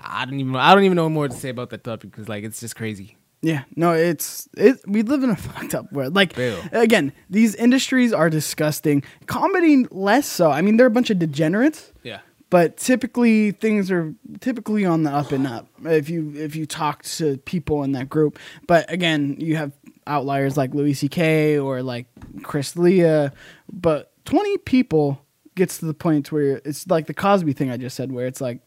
[0.00, 2.44] I don't even I don't even know more to say about that topic because like
[2.44, 3.16] it's just crazy.
[3.40, 4.80] Yeah, no, it's it.
[4.86, 6.14] We live in a fucked up world.
[6.14, 6.60] Like Bill.
[6.72, 9.02] again, these industries are disgusting.
[9.26, 10.50] Comedy less so.
[10.50, 11.92] I mean, they're a bunch of degenerates.
[12.02, 12.20] Yeah.
[12.50, 17.02] But typically things are typically on the up and up if you if you talk
[17.04, 18.38] to people in that group.
[18.66, 19.72] But again you have
[20.06, 21.18] outliers like louis ck
[21.62, 22.06] or like
[22.42, 23.30] Chris D'Elia
[23.70, 25.22] but 20 people
[25.54, 28.40] gets to the point where it's like the cosby thing i just said where it's
[28.40, 28.60] like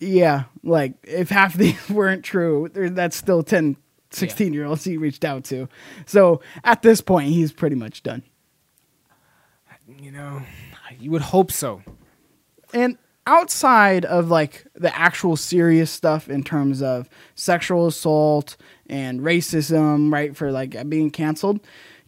[0.00, 3.76] yeah like if half of these weren't true there, that's still 10
[4.10, 5.68] 16 year olds he reached out to.
[6.06, 8.22] So at this point he's pretty much done.
[10.00, 10.42] You know,
[11.00, 11.82] you would hope so.
[12.72, 18.56] And outside of like the actual serious stuff in terms of sexual assault
[18.88, 21.60] and racism right for like being canceled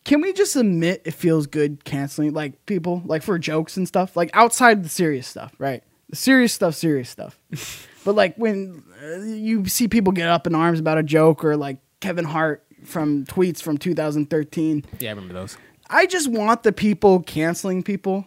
[0.04, 4.16] can we just admit it feels good canceling like people like for jokes and stuff?
[4.16, 5.82] Like outside the serious stuff right?
[6.08, 7.38] The serious stuff serious stuff.
[8.02, 11.54] But like when uh, you see people get up in arms about a joke or
[11.54, 15.58] like kevin hart from tweets from 2013 Yeah, I remember those.
[15.90, 18.26] I just want the people canceling people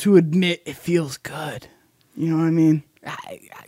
[0.00, 1.66] to admit it feels good.
[2.16, 2.82] You know what I mean?
[3.06, 3.64] I, I,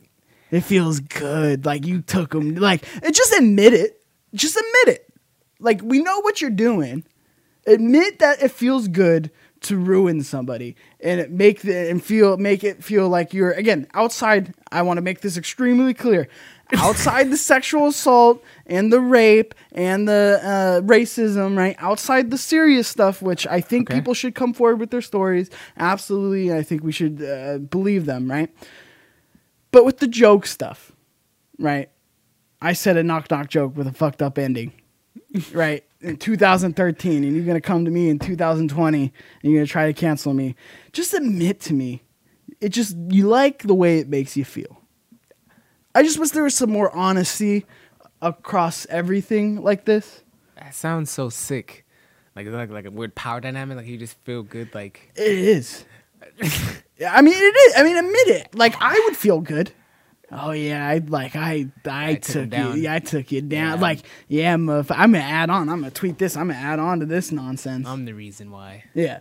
[0.50, 1.64] It feels good.
[1.64, 2.54] Like you took them.
[2.54, 4.02] Like just admit it.
[4.34, 5.12] Just admit it.
[5.60, 7.04] Like we know what you're doing.
[7.66, 12.82] Admit that it feels good to ruin somebody and make the and feel make it
[12.82, 14.54] feel like you're again outside.
[14.72, 16.28] I want to make this extremely clear.
[16.74, 21.76] Outside the sexual assault and the rape and the uh, racism, right?
[21.78, 23.98] Outside the serious stuff, which I think Okay.
[23.98, 25.50] people should come forward with their stories.
[25.76, 28.48] Absolutely, I think we should uh, believe them, right?
[29.70, 30.92] But with the joke stuff,
[31.58, 31.90] right?
[32.60, 34.72] I said a knock knock joke with a fucked up ending,
[35.52, 35.84] right?
[36.00, 39.92] In 2013, and you're gonna come to me in 2020 and you're gonna try to
[39.92, 40.54] cancel me.
[40.92, 42.02] Just admit to me,
[42.60, 44.78] it just you like the way it makes you feel.
[45.94, 47.66] I just wish there was some more honesty
[48.20, 50.22] across everything like this.
[50.56, 51.84] That sounds so sick.
[52.34, 53.76] Like like like a weird power dynamic.
[53.76, 54.74] Like you just feel good.
[54.74, 55.84] Like It is.
[56.98, 57.74] Yeah, I mean, it is.
[57.76, 58.54] I mean, admit it.
[58.54, 59.72] Like I would feel good.
[60.30, 62.76] Oh yeah, I like I I, took him took, down.
[62.76, 62.82] you.
[62.84, 63.74] Yeah, I took you down.
[63.76, 63.82] Yeah.
[63.82, 65.68] Like yeah, I'm, I'm gonna add on.
[65.68, 66.36] I'm gonna tweet this.
[66.36, 67.86] I'm gonna add on to this nonsense.
[67.86, 68.84] I'm the reason why.
[68.94, 69.20] yeah.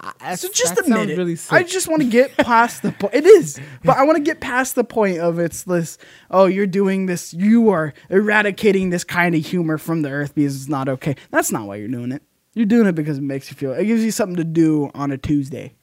[0.00, 1.18] I, So just that admit it.
[1.18, 1.52] Really sick.
[1.52, 3.14] I just want to get past the point.
[3.14, 5.98] It is, but I want to get past the point of it's this.
[6.30, 7.32] Oh, you're doing this.
[7.32, 11.16] You are eradicating this kind of humor from the earth because it's not okay.
[11.30, 12.22] That's not why you're doing it.
[12.54, 13.72] You're doing it because it makes you feel.
[13.72, 15.74] It gives you something to do on a Tuesday.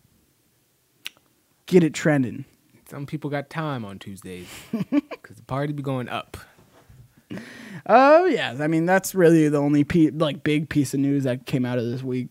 [1.65, 2.45] Get it trending.
[2.89, 6.37] Some people got time on Tuesdays because the party be going up.
[7.85, 11.45] Oh yeah, I mean that's really the only pe- like big piece of news that
[11.45, 12.27] came out of this week.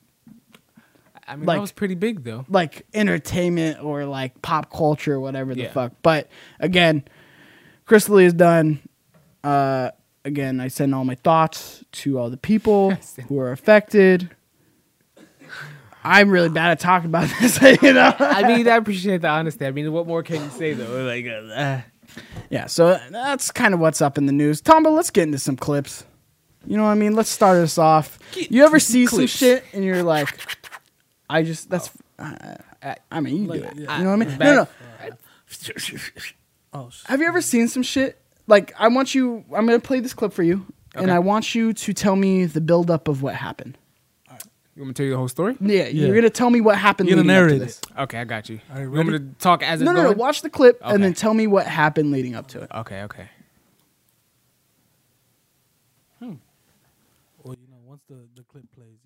[1.30, 2.44] I mean, Like- that was pretty big though.
[2.48, 5.72] like entertainment or like pop culture, whatever the Yeah.
[5.72, 5.92] fuck.
[6.02, 7.04] But again,
[7.86, 8.80] Chris D'Elia is done.
[9.44, 9.90] Uh,
[10.24, 12.90] again, I send all my thoughts to all the people
[13.28, 14.30] who are affected.
[16.02, 18.14] I'm really bad at talking about this, you know.
[18.18, 19.66] I mean, I appreciate the honesty.
[19.66, 21.04] I mean, what more can you say though?
[21.04, 21.80] Like, uh, uh,
[22.48, 24.60] yeah, so that's kind of what's up in the news.
[24.60, 26.04] Tom, but let's get into some clips.
[26.66, 27.14] You know what I mean?
[27.14, 28.18] Let's start us off.
[28.36, 30.28] You ever see some shit and you're like,
[31.30, 31.90] I just that's.
[32.18, 33.72] Uh, I mean, you do it.
[33.76, 33.98] yeah.
[33.98, 34.38] You know what I mean?
[34.38, 34.68] Back- No, no.
[36.72, 38.20] Oh, Have you ever seen some shit?
[38.46, 39.44] Like, I want you.
[39.54, 42.60] I'm gonna play this clip for you, and I want you to tell me the
[42.60, 43.76] buildup of what happened.
[44.76, 45.56] you want me to tell you the whole story?
[45.60, 46.06] Yeah, Yeah.
[46.06, 47.08] you're gonna tell me what happened.
[47.08, 47.80] You're gonna leading up to narrate this.
[47.98, 48.60] Okay, I got you.
[48.70, 50.08] All right, you want me to talk as No, it's no, no.
[50.10, 50.18] going?
[50.18, 52.70] Watch the clip and then tell me what happened leading up to it.
[52.74, 53.28] Okay, okay.
[56.18, 56.34] Hmm.
[57.42, 58.90] Well, you know, once the, the clip plays, you know.
[58.94, 58.99] Yeah,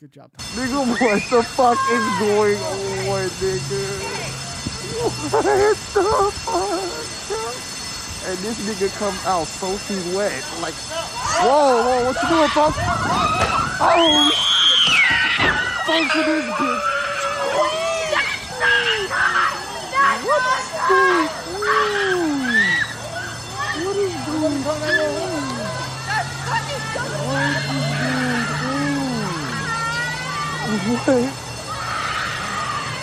[0.00, 0.32] good job.
[0.56, 3.84] Nigga, what the fuck is going on, nigga?
[5.28, 6.04] What the
[6.40, 6.80] fuck?
[8.26, 10.42] And this nigga come out soaking wet.
[10.62, 12.78] Like, whoa, whoa, what you doing, folks?
[13.82, 14.30] Oh,
[15.84, 16.84] folks in this bitch.
[23.84, 25.09] What is going on?
[30.80, 31.08] What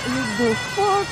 [0.07, 1.07] in the fuck?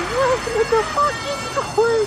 [0.00, 1.40] What in the fuck is
[1.76, 2.06] going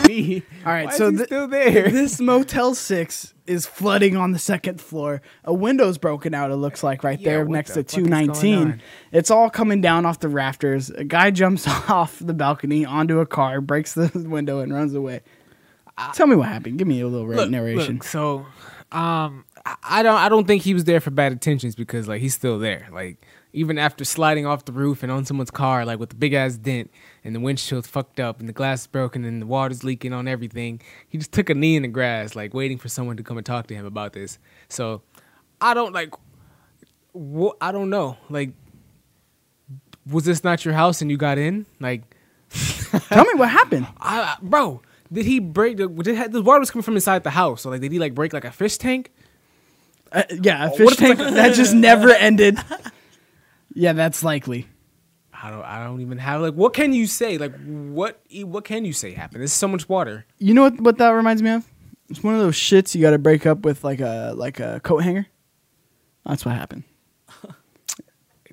[0.00, 0.06] on?
[0.08, 0.42] Me.
[0.64, 1.88] All right, Why so is he still there?
[1.90, 5.20] this Motel Six is flooding on the second floor.
[5.44, 6.50] A window's broken out.
[6.50, 8.82] It looks like right Yeah, there next the to fuck is going 219.
[9.12, 10.90] It's all coming down off the rafters.
[10.90, 15.22] A guy jumps off the balcony onto a car, breaks the window, and runs away.
[16.12, 16.78] Tell me what happened.
[16.78, 17.94] Give me a little Look, narration.
[17.94, 18.46] look, so,
[18.94, 22.20] um, I- I don't, I don't think he was there for bad intentions because like
[22.20, 22.88] he's still there.
[22.92, 26.32] Like even after sliding off the roof and on someone's car, like with a big
[26.34, 26.90] ass dent
[27.22, 30.26] and the windshield's fucked up and the glass is broken and the water's leaking on
[30.28, 33.36] everything, he just took a knee in the grass, like waiting for someone to come
[33.36, 34.38] and talk to him about this.
[34.68, 35.02] So,
[35.60, 36.12] I don't like,
[37.12, 38.50] what I don't know, like.
[40.06, 41.64] Was this not your house and you got in?
[41.80, 42.02] Like,
[43.08, 43.86] Tell me what happened.
[44.00, 45.88] I, bro, did he break the?
[45.88, 47.62] Did, the water was coming from inside the house.
[47.62, 49.12] So like, did he like break like a fish tank?
[50.12, 52.58] Uh, yeah, a fish if tank that just never ended.
[53.76, 54.68] Yeah, that's likely.
[55.32, 55.64] I don't.
[55.64, 56.54] I don't even have like.
[56.54, 57.38] What can you say?
[57.38, 58.22] Like, what?
[58.42, 59.40] What can you say happened?
[59.40, 60.24] There's so much water.
[60.38, 60.80] You know what?
[60.80, 61.68] What that reminds me of?
[62.08, 64.80] It's one of those shits you got to break up with like a like a
[64.84, 65.26] coat hanger.
[66.24, 66.84] That's what happened.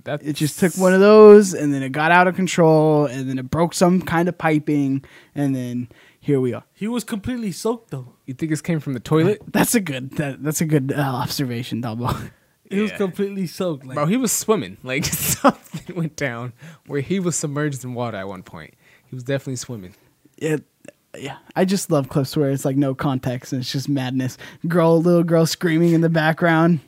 [0.04, 3.30] That It just took one of those, and then it got out of control, and
[3.30, 5.90] then it broke some kind of piping, and then
[6.22, 6.64] here we are.
[6.74, 8.14] He was completely soaked though.
[8.26, 10.12] You think this came from the toilet, That's a good.
[10.12, 12.14] That, that's a good uh, observation, Double.
[12.70, 12.98] He was Yeah.
[12.98, 13.86] completely soaked.
[13.86, 14.06] Like, bro?
[14.06, 14.78] He was swimming.
[14.84, 16.54] Like something went down
[16.88, 18.76] where he was submerged in water at one point.
[19.08, 19.94] He was definitely swimming.
[20.38, 20.64] It,
[21.18, 24.38] yeah, I just love clips where it's like no context and it's just madness.
[24.68, 26.80] Girl, little girl screaming in the background.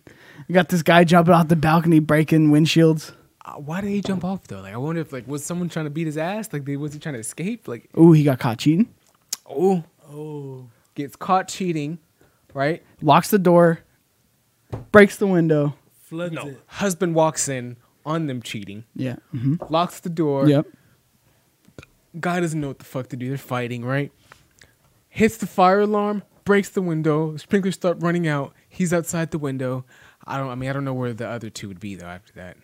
[0.48, 3.12] You got this guy jumping off the balcony, breaking windshields.
[3.44, 4.62] Uh, Why did he jump off though?
[4.62, 6.54] Like I wonder if like was someone trying to beat his ass?
[6.54, 7.68] Like they, was he trying to escape?
[7.68, 8.88] Like Ooh, he got caught cheating.
[9.46, 11.98] Oh Oh, gets caught cheating,
[12.54, 12.84] right?
[13.02, 13.80] Locks the door.
[14.92, 15.76] Breaks the window.
[16.04, 16.60] floods No, it.
[16.68, 19.16] husband walks in on them cheating, Yeah.
[19.32, 20.48] hmm locks the door.
[20.48, 20.68] Yep.
[22.20, 23.30] Guy doesn't know what the fuck to do.
[23.30, 24.12] They're fighting, right?
[25.10, 27.38] Hits the fire alarm, breaks the window.
[27.38, 28.54] Sprinklers start running out.
[28.70, 29.86] He's outside the window.
[30.26, 30.50] I don't.
[30.50, 32.06] I mean, I don't know where the other two would be though.
[32.08, 32.58] After that,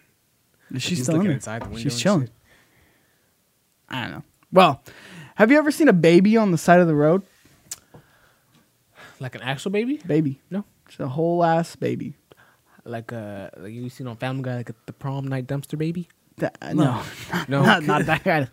[0.73, 1.35] She's He's still in looking there.
[1.37, 2.21] inside the window She's chilling.
[2.27, 2.31] shit.
[3.89, 4.23] I don't know.
[4.51, 4.83] Well,
[5.39, 7.23] have you ever seen a baby on the side of the road?
[9.21, 10.39] like an actual baby, Baby.
[10.49, 10.63] No.
[10.87, 12.13] It's a whole ass baby.
[12.85, 16.07] like uh, like you seen on Family Guy, like the prom night dumpster baby.
[16.37, 17.01] That, no,
[17.49, 17.61] No.
[17.65, 18.51] not, not that kind of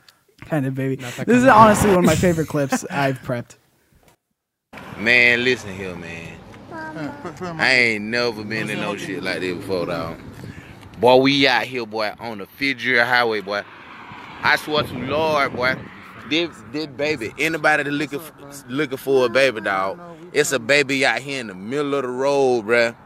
[0.49, 0.97] kind of baby.
[0.97, 3.57] This is of- honestly one of my favorite clips I've prepped.
[4.99, 6.39] Man, listen here, man.
[6.73, 10.19] I ain't never been in no shit like this before, dog.
[11.01, 13.63] Boy, we out here, boy, on the Fidget Highway, boy.
[14.43, 15.77] I swear to Lord, boy.
[16.29, 18.21] This, this baby, anybody that looking
[18.69, 20.01] looking for a baby, dog,
[20.33, 22.97] it's a baby out here in the middle of the road, bruh.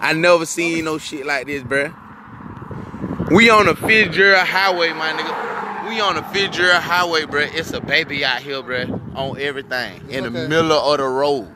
[0.00, 1.94] I never seen no shit like this, bruh.
[3.30, 5.88] We on the Fitzgerald Highway, my nigga.
[5.88, 7.52] We on the Fitzgerald Highway, bruh.
[7.52, 10.10] It's a baby out here, bruh, on everything.
[10.10, 11.54] In the middle of the road.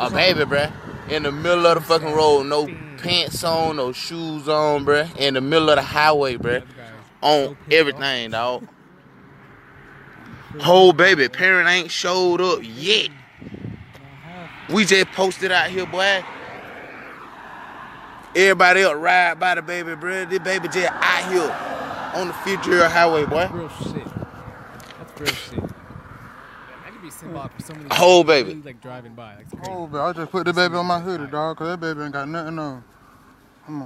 [0.00, 0.72] A baby, bruh.
[1.08, 2.46] In the middle of the fucking road.
[2.46, 2.66] No
[2.98, 5.16] pants on, no shoes on, bruh.
[5.16, 6.64] In the middle of the highway, bruh.
[7.22, 8.66] On everything, dog.
[10.58, 11.28] Whole baby.
[11.28, 13.10] Parent ain't showed up yet.
[14.68, 16.24] We just posted out here, boy.
[18.34, 20.28] Everybody else ride by the baby, bruh.
[20.28, 23.48] This baby just out here on the Fitzgerald Highway, boy.
[23.52, 24.04] Real shit.
[24.98, 25.60] That's real shit.
[25.60, 27.88] That could be symbolic for someone.
[27.90, 28.54] Whole baby.
[28.64, 29.34] like driving by.
[29.34, 29.70] Like, it's crazy.
[29.72, 32.12] Oh, but I just put the baby on my hoodie, dog, cause that baby ain't
[32.12, 32.84] got nothing on.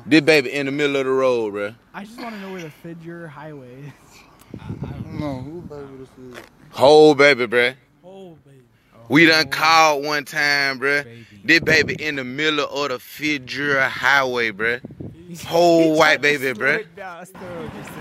[0.06, 1.74] This baby in the middle of the road, bruh.
[1.94, 3.92] I just want to know where the Fidger Highway is.
[5.06, 6.44] No, who baby this is?
[6.70, 7.74] Whole baby, bruh.
[8.04, 8.62] Oh, baby.
[9.08, 11.04] We done called one time, bruh.
[11.04, 11.26] Baby.
[11.44, 14.80] This baby in the middle of the Fitzgerald Highway, bruh.
[15.46, 16.84] Whole white baby, bruh.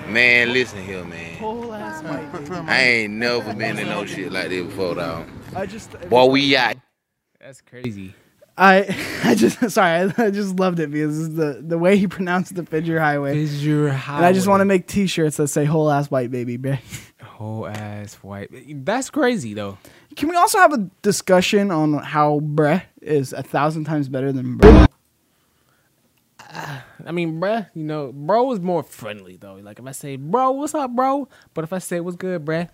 [0.08, 1.38] Man, listen here, man.
[1.38, 2.56] Whole ass white baby.
[2.68, 5.28] I ain't never been in no shit like this before, dog.
[5.56, 6.78] I just Boy, we out.
[7.40, 8.14] That's crazy.
[8.58, 12.56] I I just sorry I, I just loved it because the the way he pronounced
[12.56, 13.44] the Fidger Highway.
[13.44, 14.18] Your highway.
[14.18, 16.80] And I just want to make T-shirts that say "whole ass white baby." bruh.
[17.24, 18.50] whole ass white.
[18.86, 19.78] That's crazy though.
[20.16, 24.58] Can we also have a discussion on how "bruh" is a thousand times better than
[24.58, 24.88] "bruh"?
[26.56, 29.56] Ah, I mean, bruh, you know, bro is more friendly though.
[29.56, 31.28] Like if I say, bro, what's up, bro?
[31.56, 32.70] But if I say, what's good, bruh?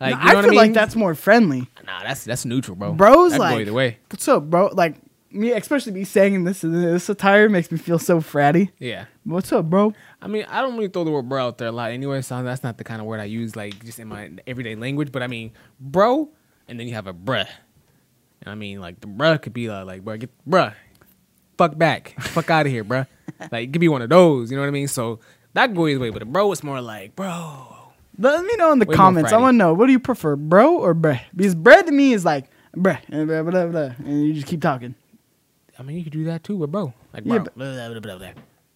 [0.00, 0.56] Like, No, you know I what feel I mean?
[0.58, 1.68] like that's more friendly.
[1.84, 2.92] nah, that's that's neutral, bro.
[2.92, 3.98] Bro's That can go like- either way.
[4.10, 4.70] What's up, bro?
[4.72, 4.96] Like
[5.30, 8.70] me, especially me saying this this attire makes me feel so fratty.
[8.78, 9.04] Yeah.
[9.24, 9.92] What's up, bro?
[10.22, 12.42] I mean, I don't really throw the word bro out there a lot anyway, so
[12.42, 15.12] that's not the kind of word I use like just in my everyday language.
[15.12, 16.30] But I mean, bro,
[16.66, 17.46] and then you have a bruh.
[18.42, 20.72] And I mean, like the bruh could be uh, like, bruh, get bruh,
[21.58, 23.06] fuck back, fuck out of here, bruh.
[23.52, 24.88] Like it could be one of those, you know what I mean?
[24.88, 25.20] So
[25.54, 26.10] that goes either way.
[26.10, 27.76] But a bro is more like, bro.
[28.18, 29.32] Let me know in the Way comments.
[29.32, 31.20] I want to know what do you prefer, bro or bruh?
[31.34, 32.46] Because bread to me is like
[32.76, 34.94] bruh, and blah, blah, blah, and you just keep talking.
[35.78, 36.92] I mean, you could do that too with bro.
[37.14, 38.30] Like Yeah, but- blah, blah, blah, blah.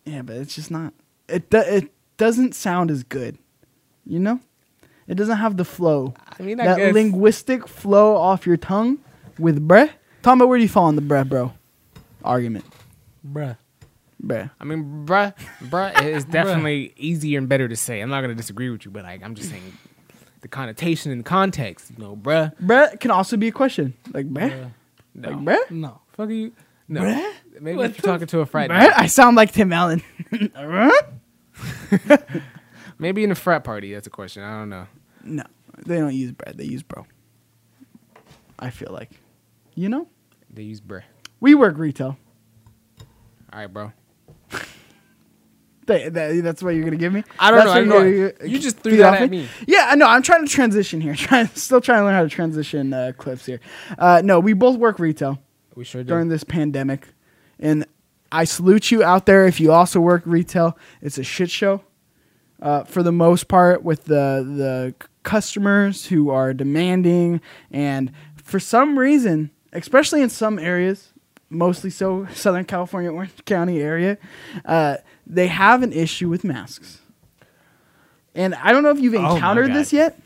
[0.05, 0.92] Yeah, but it's just not.
[1.29, 3.38] It do, it doesn't sound as good.
[4.07, 4.40] You know,
[5.07, 6.14] it doesn't have the flow.
[6.38, 6.94] I mean, I that guess.
[6.94, 8.99] linguistic flow off your tongue
[9.38, 9.90] with bruh.
[10.23, 11.53] Talk about where do you fall on the bruh, bro?
[12.25, 12.64] Argument,
[13.27, 13.57] Bruh.
[14.27, 14.51] Bruh.
[14.61, 18.01] I mean, bruh, bruh is definitely easier and better to say.
[18.01, 19.77] I'm not gonna disagree with you, but like, I'm just saying
[20.41, 21.91] the connotation and context.
[21.91, 22.55] You know, bruh.
[22.61, 23.95] Bruh can also be a question.
[24.13, 24.71] Like bruh, Bruh.
[25.15, 25.29] No.
[25.31, 25.71] like bruh.
[25.71, 26.01] No.
[26.13, 26.53] Fuck you.
[26.89, 27.01] No.
[27.03, 27.33] Bruh?
[27.61, 28.71] Maybe What if you're talking to a frat.
[28.71, 28.93] Bruh?
[28.97, 30.03] I sound like Tim Allen.
[30.33, 30.91] Bruh?
[32.99, 33.93] Maybe in a frat party.
[33.95, 34.43] That's a question.
[34.43, 34.87] I don't know.
[35.25, 35.43] no,
[35.87, 36.57] they don't use bruh.
[36.57, 37.07] They use bro.
[38.59, 39.11] I feel like,
[39.75, 40.07] you know,
[40.53, 41.03] They use bruh.
[41.41, 42.17] we work retail.
[43.53, 43.93] All right, bro.
[45.87, 47.25] That, that- that's what you're gonna give me.
[47.38, 47.73] I don't That's know.
[47.73, 48.31] I don't know.
[48.38, 49.49] gonna You just threw that at me.
[49.66, 50.07] Yeah, I know.
[50.07, 51.14] I'm trying to transition here.
[51.16, 53.61] Trying, still trying to learn how to transition uh, clips here.
[53.99, 55.38] Uh, no, we both work retail
[55.75, 56.09] We sure do.
[56.09, 57.09] during this pandemic,
[57.59, 57.87] and
[58.33, 60.77] I salute you out there if you also work retail.
[61.03, 61.83] It's a shit show
[62.62, 68.99] uh, for the most part with the the customers who are demanding, and for some
[68.99, 71.12] reason, especially in some areas,
[71.51, 74.18] mostly so Southern California, Orange County area,
[74.64, 77.01] uh, they have an issue with masks.
[78.35, 79.77] And I don't know if you've Oh encountered God.
[79.77, 80.19] this yet.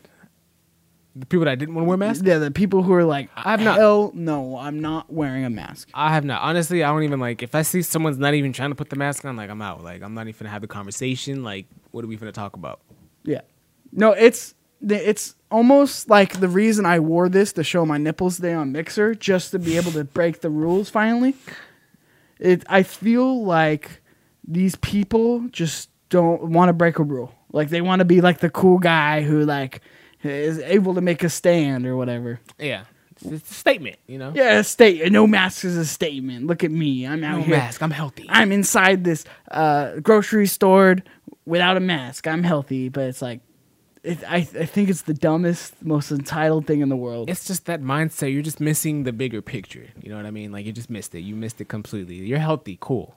[1.14, 2.22] The people that I didn't want to wear masks.
[2.24, 5.50] Yeah, the people who are like, I have not- hell no, I'm not wearing a
[5.50, 5.88] mask.
[5.92, 6.42] I have not.
[6.42, 7.42] Honestly, I don't even like.
[7.42, 9.82] If I see someone's not even trying to put the mask on, like I'm out.
[9.82, 11.42] Like I'm not even gonna have the conversation.
[11.42, 12.80] Like what are we gonna talk about?
[13.24, 13.40] Yeah.
[13.92, 18.52] No, it's it's almost like the reason I wore this to show my nipples today
[18.54, 21.34] on Mixer, just to be able to break the rules finally.
[22.38, 24.00] It I feel like
[24.48, 27.32] these people just don't want to break a rule.
[27.52, 29.82] Like they want to be like the cool guy who like
[30.22, 32.40] is able to make a stand or whatever.
[32.58, 32.84] Yeah,
[33.20, 33.96] it's, a statement.
[34.06, 34.32] You know.
[34.34, 35.12] Yeah, a state.
[35.12, 36.46] No mask is a statement.
[36.46, 37.06] Look at me.
[37.06, 37.56] I'm out No here.
[37.56, 37.82] mask.
[37.82, 38.26] I'm healthy.
[38.28, 40.96] I'm inside this uh, grocery store
[41.46, 42.26] without a mask.
[42.26, 43.40] I'm healthy, but it's like,
[44.02, 47.28] it, I, I think it's the dumbest, most entitled thing in the world.
[47.28, 48.32] it's just that mindset.
[48.32, 49.86] You're just missing the bigger picture.
[50.02, 50.52] You know what I mean?
[50.52, 51.20] Like you just missed it.
[51.20, 52.14] You missed it completely.
[52.16, 53.16] You're healthy, cool,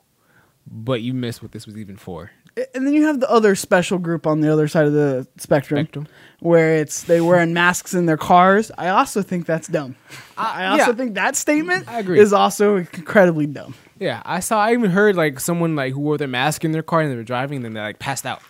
[0.67, 2.31] but you missed what this was even for.
[2.75, 5.79] and then you have the other special group on the other side of the spectrum,
[5.85, 6.07] Spectrum.
[6.39, 8.71] where it's they wearing masks in their cars.
[8.77, 9.95] I also think that's dumb.
[10.37, 10.93] Uh, I also yeah.
[10.93, 12.19] think that statement I agree.
[12.19, 13.73] is also incredibly dumb.
[13.99, 14.59] Yeah, I saw.
[14.63, 17.15] I even heard like someone like who wore their mask in their car and they
[17.15, 18.41] were driving, and then they like passed out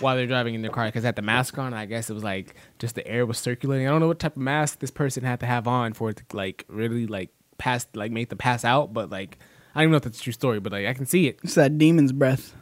[0.00, 1.74] while they're driving in their car because they had the mask on.
[1.74, 3.86] I guess it was like just the air was circulating.
[3.86, 6.22] I don't know what type of mask this person had to have on for it
[6.28, 9.38] to like really like pass like make them pass out, but like
[9.76, 11.38] I don't even know if that's a true story, but like I can see it.
[11.44, 12.54] It's that demon's breath.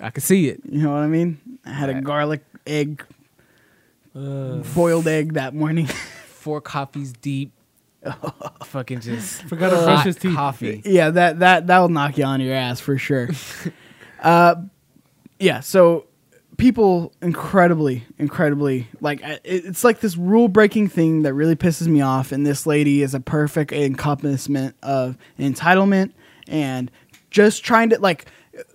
[0.00, 0.60] I can see it.
[0.64, 1.38] You know what I mean?
[1.64, 2.04] I had a Right.
[2.04, 3.04] garlic egg,
[4.14, 5.86] Uh, boiled egg that morning.
[6.26, 7.52] Four coffees deep.
[8.64, 10.34] Fucking just Forgot to brush hot his teeth.
[10.34, 10.82] Coffee.
[10.84, 13.28] yeah, that that that will knock you on your ass for sure.
[14.22, 14.54] uh,
[15.38, 15.60] yeah.
[15.60, 16.06] So
[16.56, 21.88] people incredibly, incredibly like I- it- it's like this rule breaking thing that really pisses
[21.88, 22.32] me off.
[22.32, 26.12] And this lady is a perfect encompassment of entitlement
[26.50, 26.90] and
[27.30, 28.26] just trying to like.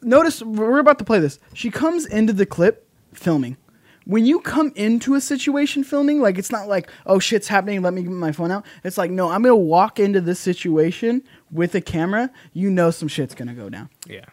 [0.01, 1.38] Notice we're about to play this.
[1.53, 3.57] She comes into the clip filming.
[4.05, 7.93] When you come into a situation filming, like it's not like, oh shit's happening, let
[7.93, 8.65] me get my phone out.
[8.83, 12.31] It's like, no, I'm gonna walk into this situation with a camera.
[12.53, 13.89] You know some shit's gonna go down.
[14.07, 14.25] Yeah.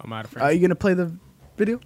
[0.00, 1.14] I'm out of Are you gonna play the
[1.56, 1.80] video?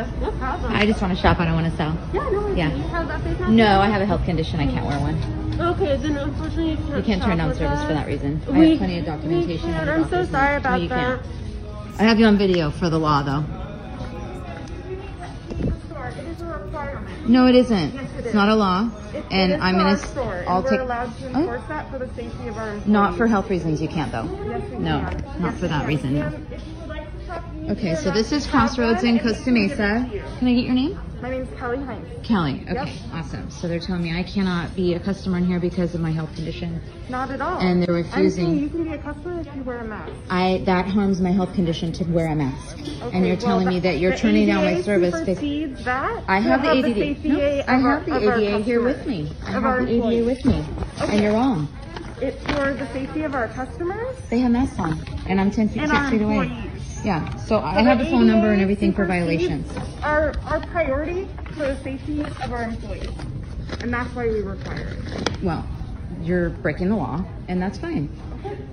[0.00, 1.40] I just want to shop.
[1.40, 1.96] I don't want to sell.
[2.12, 2.74] Yeah, no, Yeah.
[2.74, 3.52] You have that face mask?
[3.52, 4.60] No, I have a health condition.
[4.60, 5.60] I can't wear one.
[5.60, 6.94] Okay, then unfortunately you can't.
[6.94, 7.86] We can't turn down service that.
[7.88, 8.40] for that reason.
[8.46, 9.68] I We- have plenty of documentation.
[9.68, 10.10] We and can't.
[10.10, 10.52] the I'm so sorry.
[10.52, 11.20] No, about you that.
[11.20, 11.22] can't.
[11.98, 13.44] I have you on video for the law, though.
[16.16, 17.28] It is a requirement.
[17.28, 17.94] No, it isn't.
[17.94, 18.34] Yes, it it's is.
[18.34, 19.96] not a law, It- and I'm gonna.
[19.96, 20.80] store, I'll take.
[20.80, 22.86] allowed to Oh, for the safety of our employees.
[22.86, 23.80] not for health reasons.
[23.80, 24.28] You can't though.
[24.46, 25.24] Yes, we No, can.
[25.40, 26.18] not Yes, for that reason.
[26.18, 26.32] No.
[27.70, 30.08] Okay, so this is Crossroads in Costa can give it Mesa.
[30.38, 30.98] Can I get your name?
[31.22, 32.06] My name's Kelly Hines.
[32.22, 32.62] Kelly.
[32.68, 32.88] Okay, Yep.
[33.14, 33.50] awesome.
[33.50, 36.34] So they're telling me I cannot be a customer in here because of my health
[36.34, 36.80] condition.
[37.08, 37.58] Not at all.
[37.60, 38.46] And they're refusing.
[38.46, 40.12] I'm you can be a customer if you wear a mask.
[40.28, 42.76] I that harms my health condition to wear a mask.
[42.78, 45.14] Okay, and you're well, telling me that you're the turning down my service.
[45.14, 46.22] supersedes that.
[46.28, 46.94] I have the ADA.
[46.94, 49.30] safety No, I our- have the ADA here with me.
[49.46, 50.26] I have the ADA employees.
[50.26, 50.64] with me,
[51.08, 51.68] and you're wrong.
[52.24, 55.82] It's for the safety of our customers They have masks on, and I'm 10 feet,
[55.82, 56.70] and 6 our feet away.
[57.04, 59.70] Yeah, so I have the phone number and everything for violations.
[60.02, 63.10] Our, our priority for the safety of our employees.
[63.82, 65.42] And that's why we require it.
[65.42, 65.66] Well,
[66.22, 68.08] you're breaking the law, and that's fine.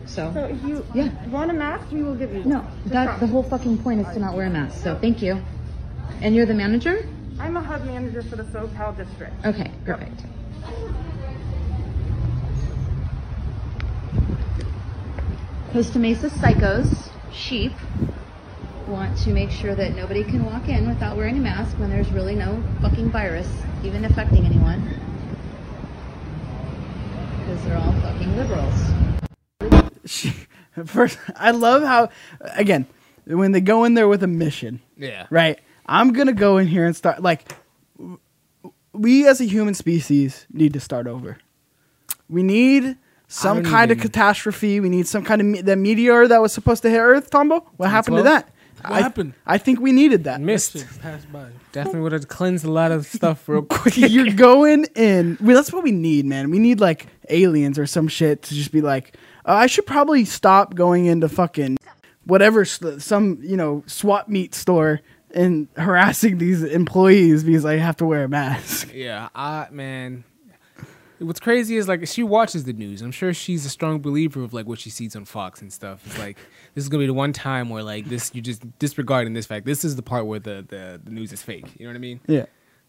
[0.05, 1.09] So So, if you Yeah.
[1.27, 2.65] want a mask, we will give you no.
[2.85, 4.81] That the whole fucking point is to not wear a mask.
[4.81, 5.41] So thank you.
[6.21, 7.05] And you're the manager?
[7.37, 9.45] I'm a hub manager for the SoCal district.
[9.45, 10.23] Okay, perfect.
[15.71, 17.71] Costa Mesa psychos, sheep,
[18.88, 22.12] want to make sure that nobody can walk in without wearing a mask when there's
[22.12, 23.47] really no fucking virus
[23.84, 24.81] even affecting anyone.
[27.39, 29.93] Because they're all fucking liberals.
[30.05, 30.34] She,
[30.86, 32.10] first, I love how,
[32.41, 32.86] again,
[33.25, 35.27] when they go in there with a mission, Yeah.
[35.29, 35.57] right?
[35.86, 37.49] I'm gonna go in here and start like,
[38.91, 41.38] we as a human species need to start over.
[42.27, 42.97] We need
[43.32, 44.80] some don't kind of catastrophe.
[44.80, 47.30] We need some kind of me- the meteor that was supposed to hit Earth.
[47.30, 48.50] Tombo, what happened to that?
[48.82, 49.34] What I, happened?
[49.46, 50.42] I think we needed that.
[50.42, 50.86] Missed.
[51.02, 51.50] Passed by.
[51.71, 53.96] Definitely would have cleansed a lot of stuff real quick.
[53.98, 55.38] You're going in.
[55.40, 56.52] Well, that's what we need, man.
[56.52, 59.15] We need like aliens or some shit to just be like,
[59.46, 61.77] uh, I should probably stop going into fucking
[62.25, 65.00] whatever some you know swap meet store
[65.34, 68.92] and harassing these employees because I have to wear a mask.
[68.94, 70.25] Yeah, I man.
[71.22, 73.02] What's crazy is like she watches the news.
[73.02, 76.02] I'm sure she's a strong believer of like what she sees on Fox and stuff.
[76.06, 76.38] It's like
[76.74, 79.65] this is gonna be the one time where like this you just disregarding this fact.
[79.65, 81.65] This is the part where the the, the news is fake.
[81.78, 82.19] You know what I mean?
[82.28, 82.46] Yeah.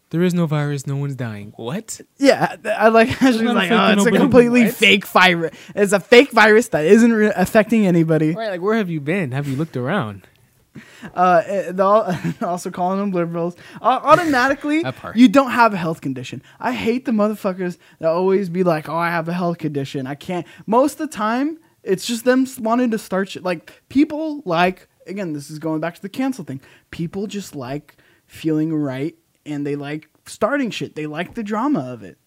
[0.09, 0.85] There is no virus.
[0.85, 1.53] No one's dying.
[1.55, 1.99] What?
[2.17, 4.73] Yeah, th- I like how she's not like, oh, it's a completely What?
[4.75, 5.55] fake virus.
[5.75, 8.31] It's a fake virus that isn't re- affecting anybody.
[8.33, 8.49] Right?
[8.51, 9.31] Like where have you been?
[9.31, 10.27] Have you looked around?
[11.13, 13.55] Uh, eh, also calling them liberals.
[13.81, 16.41] Uh, automatically, you don't have a health condition.
[16.59, 20.07] I hate the motherfuckers that always be like, "Oh, I have a health condition.
[20.07, 23.43] I can't." Most of the time, it's just them wanting to start shit.
[23.43, 26.61] Like people like again, this is going back to the cancel thing.
[26.91, 29.15] People just like feeling right,
[29.45, 30.95] and they like starting shit.
[30.95, 32.17] They like the drama of it.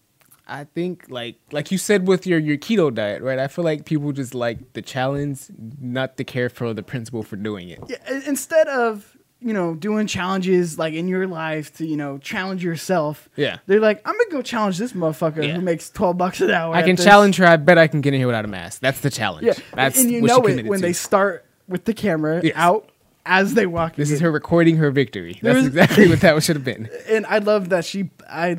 [0.47, 3.37] I think like like you said with your your keto diet, right?
[3.39, 5.41] I feel like people just like the challenge,
[5.81, 7.79] not to care for the principle for doing it.
[7.87, 12.63] Yeah, instead of you know doing challenges like in your life to you know challenge
[12.63, 13.27] yourself.
[13.35, 13.57] Yeah.
[13.67, 15.55] they're like, I'm gonna go challenge this motherfucker Yeah.
[15.55, 16.73] who makes twelve bucks an hour.
[16.73, 17.45] I can this." challenge her.
[17.45, 18.79] I bet I can get in here without a mask.
[18.81, 19.45] That's the challenge.
[19.47, 20.85] Yeah, That's and you what she know it when to.
[20.87, 22.53] they start with the camera Yes.
[22.55, 22.89] out
[23.25, 23.97] as they walk.
[23.97, 25.37] This is her recording her victory.
[25.41, 26.89] There That's was- exactly what that should have been.
[27.09, 28.09] and I love that she.
[28.29, 28.55] I,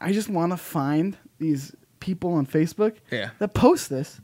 [0.00, 2.96] I just want to find these people on Facebook.
[3.10, 3.30] Yeah.
[3.38, 4.20] That post this,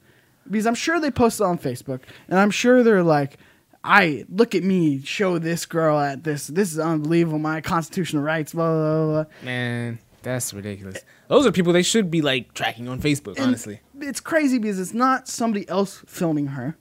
[0.50, 3.38] because I'm sure they post it on Facebook, and I'm sure they're like.
[3.86, 6.46] I look at me, show this girl at this.
[6.46, 7.38] This is unbelievable.
[7.38, 9.22] My constitutional rights, blah blah blah.
[9.24, 9.32] blah.
[9.44, 11.00] Man, that's ridiculous.
[11.28, 13.36] Those are people they should be like tracking on Facebook.
[13.36, 16.78] And honestly, it's crazy because it's not somebody else filming her.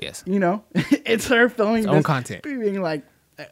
[0.00, 0.24] yes.
[0.26, 2.42] You know, it's her filming It's own this, content.
[2.44, 3.04] being like,
[3.38, 3.44] "Uh,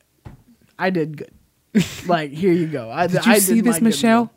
[0.78, 1.34] "I did good."
[2.06, 2.90] like, here you go.
[2.90, 4.32] I, Did you I see this, good Michelle?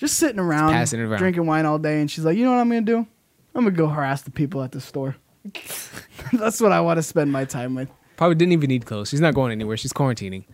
[0.00, 1.18] Deal." Just sitting around, passing around.
[1.18, 3.06] drinking wine all day, and she's like, "You know what I'm gonna do?
[3.54, 5.16] I'm gonna go harass the people at the store."
[6.32, 7.88] That's what I want to spend my time with.
[8.16, 9.08] Probably didn't even need clothes.
[9.08, 9.76] She's not going anywhere.
[9.78, 10.44] She's quarantining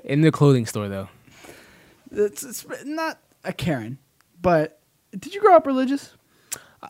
[0.04, 1.08] in the clothing store though.
[2.10, 3.98] It's, it's not a Karen,
[4.42, 4.80] but
[5.16, 6.14] did you grow up religious?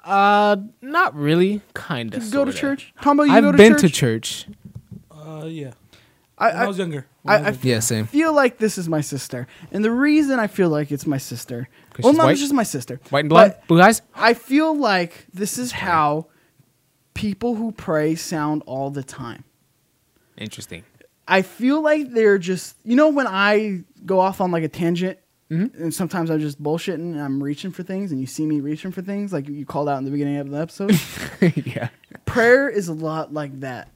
[0.05, 1.61] Uh, not really.
[1.75, 2.31] Kind of.
[2.31, 2.93] go to church?
[2.97, 3.81] How about you I've go to been church?
[3.83, 4.47] to church.
[5.11, 5.73] Uh, yeah.
[6.41, 7.07] I, When I, I, was younger.
[7.23, 7.59] When I, I.
[7.63, 8.07] Yeah, same.
[8.07, 11.69] feel like this is my sister, and the reason I feel like it's my sister,
[11.93, 12.37] 'Cause well, she's not white?
[12.39, 14.01] just my sister, White and blonde, but blue eyes.
[14.15, 16.27] I feel like this is how
[17.15, 19.45] people who pray sound all the time.
[20.39, 20.85] Interesting.
[21.29, 25.19] I feel like they're just, you know, when I go off on like a tangent,
[25.51, 25.83] Mm-hmm.
[25.83, 28.93] and sometimes I'm just bullshitting and I'm reaching for things, and you see me reaching
[28.93, 30.93] for things, like you called out in the beginning of the episode.
[31.67, 31.89] yeah.
[32.25, 33.89] prayer is a lot like that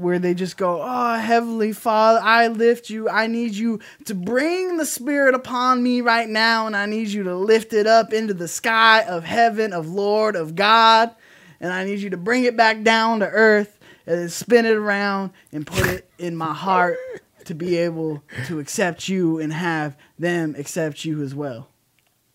[0.00, 4.76] where they just go oh heavenly father i lift you i need you to bring
[4.76, 8.32] the spirit upon me right now and i need you to lift it up into
[8.34, 11.14] the sky of heaven of lord of god
[11.60, 14.76] and i need you to bring it back down to earth and then spin it
[14.76, 16.96] around and put it in my heart
[17.44, 21.68] to be able to accept you and have them accept you as well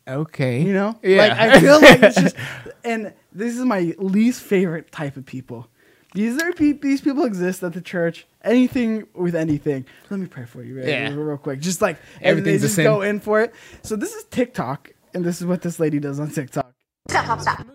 [0.07, 0.61] Okay.
[0.61, 0.99] you know?
[1.01, 1.17] Yeah.
[1.17, 2.35] Like I feel like it's just
[2.83, 5.67] and this is my least favorite type of people.
[6.15, 8.25] These are pe- these people exist at the church.
[8.41, 9.85] Anything with anything.
[10.09, 10.87] Let me pray for you, right?
[10.87, 11.09] Yeah.
[11.09, 11.59] real, real quick.
[11.59, 12.85] Just like and Everything's they a just sin.
[12.85, 13.53] go in for it.
[13.83, 16.71] So this is TikTok, and this is what this lady does on TikTok.
[17.09, 17.67] Stop, stop, stop.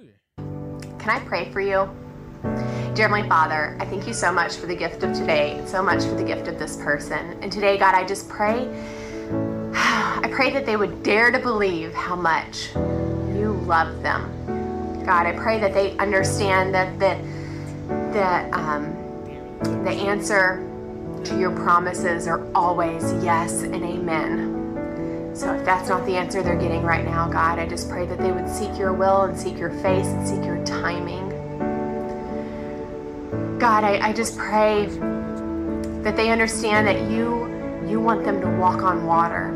[0.99, 1.87] Can I pray for you?
[2.95, 5.83] Dear my Father, I thank you so much for the gift of today and so
[5.83, 7.37] much for the gift of this person.
[7.43, 8.67] And today, God, I just pray,
[9.75, 15.05] I pray that they would dare to believe how much you love them.
[15.05, 17.40] God, I pray that they understand that the,
[18.13, 18.95] the, um,
[19.85, 20.67] the answer
[21.25, 25.33] to your promises are always yes and amen.
[25.35, 28.19] So if that's not the answer they're getting right now, God, I just pray that
[28.19, 31.29] they would seek your will and seek your face and seek your timing.
[33.59, 34.87] God, I, I just pray
[36.03, 37.49] that they understand that you
[37.87, 39.53] you want them to walk on water.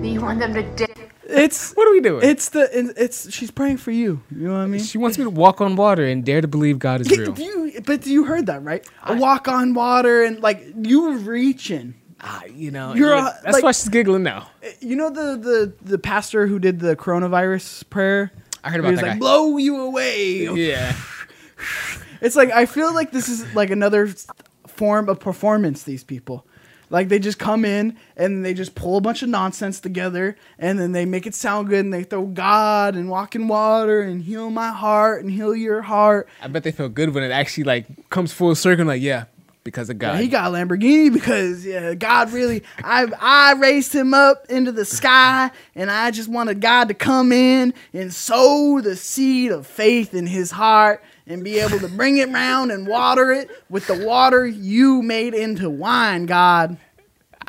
[0.00, 0.91] That you want them to dip.
[1.32, 2.28] It's What are we doing?
[2.28, 4.22] it's the it's, she's praying for you.
[4.30, 4.80] You know what I mean?
[4.82, 7.38] she wants me to walk on water and dare to believe God is real.
[7.38, 8.86] You, but you heard that right?
[9.04, 11.94] A walk on water and like you reaching.
[12.24, 14.48] Ah, you know, You're a- that's like- why she's giggling now.
[14.80, 18.30] You know the the the pastor who did the coronavirus prayer.
[18.62, 19.18] I heard He about was that like, guy.
[19.18, 20.94] "Blow you away." Yeah.
[22.20, 24.08] It's like I feel like this is like another
[24.68, 25.82] form of performance.
[25.82, 26.46] These people,
[26.92, 30.78] like they just come in and they just pull a bunch of nonsense together, and
[30.78, 34.22] then they make it sound good, and they throw God and walk in water and
[34.22, 36.28] heal my heart and heal your heart.
[36.42, 38.84] I bet they feel good when it actually like comes full circle.
[38.84, 39.24] Like, yeah,
[39.64, 40.14] because of God.
[40.14, 44.70] Yeah, he got a Lamborghini because yeah, God really I I raised him up into
[44.70, 49.66] the sky and I just wanted God to come in and sow the seed of
[49.66, 53.86] faith in his heart and be able to bring it round and water it with
[53.86, 56.76] the water you made into wine, God.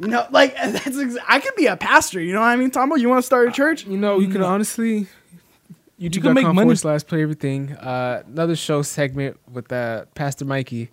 [0.02, 2.72] You know, like that's ex- I could be a pastor, you know what I mean,
[2.72, 2.96] Tombo?
[2.96, 3.86] You want to start a church?
[3.86, 5.08] You know, you can honestly.
[5.98, 6.66] You, can can make make money.
[6.68, 6.76] money.
[6.76, 7.72] Slash play everything.
[7.74, 10.90] Uh, another show segment with uh, Pastor Mikey,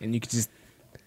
[0.00, 0.48] and you could just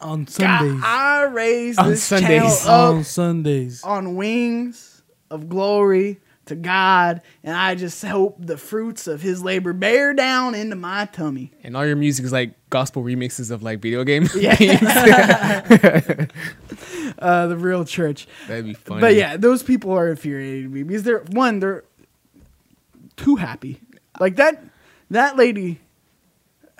[0.01, 0.37] On Sundays.
[0.37, 0.83] God, Sundays.
[0.85, 2.29] I raise On this Sundays.
[2.29, 2.51] channel
[2.91, 3.83] up on Sundays.
[3.83, 5.01] on wings
[5.31, 6.19] of glory
[6.49, 11.05] to God, and I just hope the fruits of His labor bear down into my
[11.05, 11.51] tummy.
[11.63, 14.35] And all your music is like gospel remixes of like video games.
[14.39, 14.55] Yeah.
[17.19, 18.27] uh, the real church.
[18.47, 19.01] That'd be funny.
[19.01, 21.83] But yeah, those people are infuriating me because they're one, they're
[23.17, 23.81] too happy.
[24.19, 24.63] Like that
[25.09, 25.79] that lady,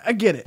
[0.04, 0.46] I get it.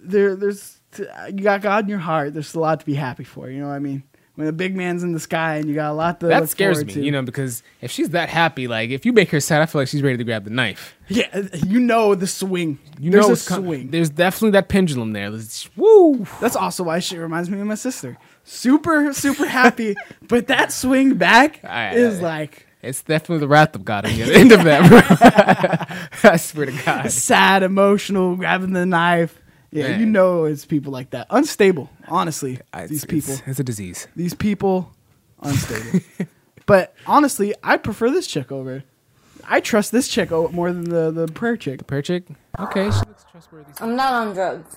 [0.00, 2.32] There, there's you got God in your heart.
[2.32, 3.50] There's a lot to be happy for.
[3.50, 4.02] You know what I mean?
[4.34, 6.82] When the big man's in the sky and you got a lot to that scares
[6.82, 7.02] me, to.
[7.04, 9.82] you know, because if she's that happy, like if you make her sad, I feel
[9.82, 10.96] like she's ready to grab the knife.
[11.08, 12.78] Yeah, uh, you know the swing.
[12.98, 13.90] You There's know a com- swing.
[13.90, 15.26] There's definitely that pendulum there.
[15.26, 16.26] It's- woo!
[16.40, 18.16] That's also why she reminds me of my sister.
[18.44, 19.94] Super, super happy,
[20.28, 24.16] but that swing back I- is I- like It's definitely the wrath of God on
[24.16, 26.00] the end of that, bro.
[26.30, 27.10] I swear to God.
[27.12, 29.38] sad, emotional, grabbing the knife.
[29.72, 30.00] Yeah, Man.
[30.00, 31.26] you know it's people like that.
[31.30, 32.58] Unstable, honestly.
[32.74, 33.42] Uh, it's- these it's- people.
[33.50, 34.06] It's, a disease.
[34.14, 34.92] These people,
[35.42, 36.00] unstable.
[36.66, 38.84] but honestly, I prefer this chick over.
[39.48, 41.86] I trust this chick o- more than the the prayer chick.
[41.86, 42.24] Prayer chick?
[42.60, 43.72] Okay, she looks trustworthy.
[43.80, 44.76] I'm not on drugs.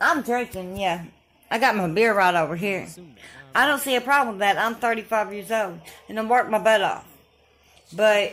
[0.00, 1.04] I'm drinking, yeah.
[1.50, 2.86] I got my beer right over here.
[3.54, 4.58] I don't see a problem with that.
[4.58, 7.06] I'm 35 years old and I'm working my butt off.
[7.94, 8.32] But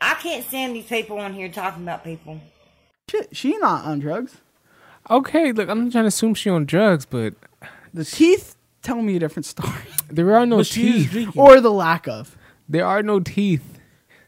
[0.00, 2.40] I can't stand these people on here talking about people.
[3.10, 4.36] Shit, she not on drugs.
[5.10, 7.34] Okay, look, I'm not trying to assume she on drugs, but
[7.94, 9.72] The teeth tell me a different story,
[10.10, 11.30] there are no But teeth.
[11.36, 12.36] or the lack of.
[12.68, 13.78] There are no teeth.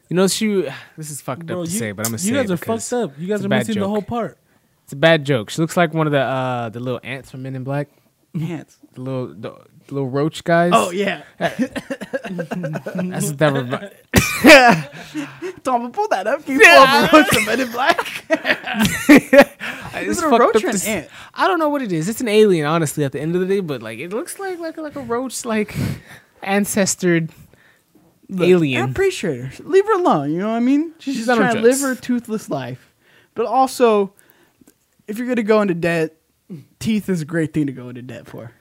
[0.09, 0.67] You know, she.
[0.97, 2.57] This is fucked Bro, up to you, say, but I'm gonna say you guys are
[2.57, 3.11] fucked up.
[3.19, 4.37] You guys are bad missing the whole part.
[4.85, 5.49] It's a bad joke.
[5.49, 7.89] She looks like one of the uh the little ants from Men in Black.
[8.39, 8.77] Ants.
[8.93, 10.71] The little the, the little roach guys.
[10.75, 13.53] Oh yeah, uh, that's what that.
[13.53, 13.89] Remi-
[15.63, 16.45] Tom, pull that up.
[16.45, 18.25] Can you pull up roach from Men in Black?
[19.09, 21.09] Is it a roach or an to s- ant?
[21.33, 22.07] I don't know what it is.
[22.07, 23.03] It's an alien, honestly.
[23.03, 25.45] At the end of the day, but like it looks like like like a roach,
[25.45, 25.75] like
[26.43, 27.29] ancestored
[28.39, 28.87] alien.
[28.87, 29.63] I appreciate her.
[29.63, 30.31] Leave her alone.
[30.31, 30.93] You know what I mean?
[30.99, 31.99] She's, She's just on her trying to live drugs.
[31.99, 32.93] her toothless life.
[33.35, 34.13] But also,
[35.07, 36.15] if you're gonna go into debt,
[36.79, 38.51] teeth is a great thing to go into debt for.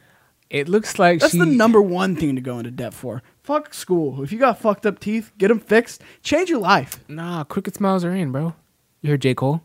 [0.51, 1.39] It looks like That's she.
[1.39, 3.23] the number one thing to go into debt for.
[3.43, 4.23] Fuck school.
[4.23, 6.03] If you got fucked up teeth, get them fixed.
[6.23, 7.05] Change your life.
[7.09, 8.55] Nah, crooked smiles are in, bro.
[9.03, 9.63] You heard J Cole?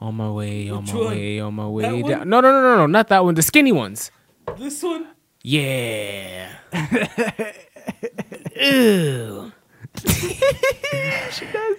[0.00, 1.08] On my way, on Which my one?
[1.08, 2.10] way, on my way one?
[2.10, 2.28] down.
[2.30, 3.34] No, no, no, no, no, not that one.
[3.34, 4.10] The skinny ones.
[4.56, 5.06] This one?
[5.42, 6.48] Yeah.
[8.60, 9.52] Ew.
[10.06, 11.76] She does.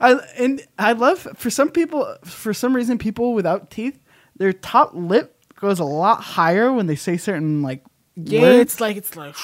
[0.00, 4.00] I and I love for some people for some reason people without teeth,
[4.36, 5.33] their top lip
[5.64, 7.82] goes a lot higher when they say certain like
[8.16, 8.60] Yeah, words.
[8.72, 9.34] it's like it's like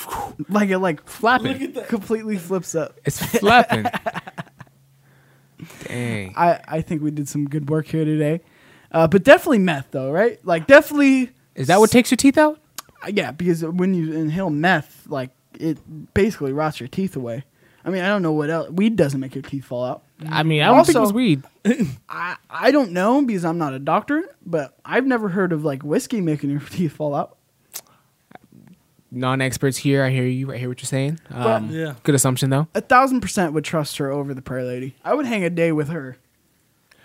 [0.48, 1.88] like it like Look flapping at that.
[1.88, 2.98] completely flips up.
[3.04, 3.86] it's flapping.
[5.86, 6.34] Dang.
[6.36, 8.40] I I think we did some good work here today.
[8.92, 10.38] Uh, but definitely meth though, right?
[10.44, 12.60] Like definitely Is that what takes your teeth out?
[13.04, 15.78] Uh, Yeah, because when you inhale meth, like it
[16.14, 17.44] basically rots your teeth away.
[17.84, 18.70] I mean, I don't know what else.
[18.70, 20.02] Weed doesn't make your teeth fall out.
[20.28, 21.42] I mean, I don't think it was weed.
[22.08, 25.82] I I don't know because I'm not a doctor, but I've never heard of like
[25.82, 27.36] whiskey making your teeth fall out.
[29.12, 30.04] Non-experts here.
[30.04, 30.52] I hear you.
[30.52, 31.18] I hear what you're saying.
[31.30, 31.94] Um, Yeah.
[32.04, 32.68] Good assumption though.
[32.74, 34.94] A thousand percent would trust her over the prayer lady.
[35.04, 36.16] I would hang a day with her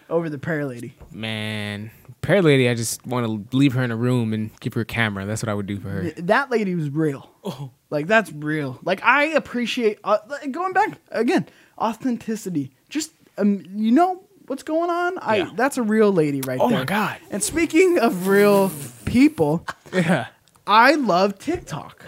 [0.08, 0.94] over the prayer lady.
[1.12, 1.90] Man,
[2.22, 2.70] prayer lady.
[2.70, 5.26] I just want to leave her in a room and give her a camera.
[5.26, 6.12] That's what I would do for her.
[6.18, 7.30] That lady was real.
[7.44, 7.72] Oh.
[7.90, 8.80] Like that's real.
[8.84, 10.18] Like I appreciate uh,
[10.52, 11.48] going back again
[11.78, 12.72] authenticity.
[12.90, 15.18] Just um, you know what's going on.
[15.20, 15.52] I Yeah.
[15.56, 16.66] that's a real lady right there.
[16.66, 16.80] Oh there.
[16.80, 17.18] my God.
[17.32, 18.72] And speaking of real
[19.06, 20.28] people, Yeah.
[20.68, 22.06] I love TikTok.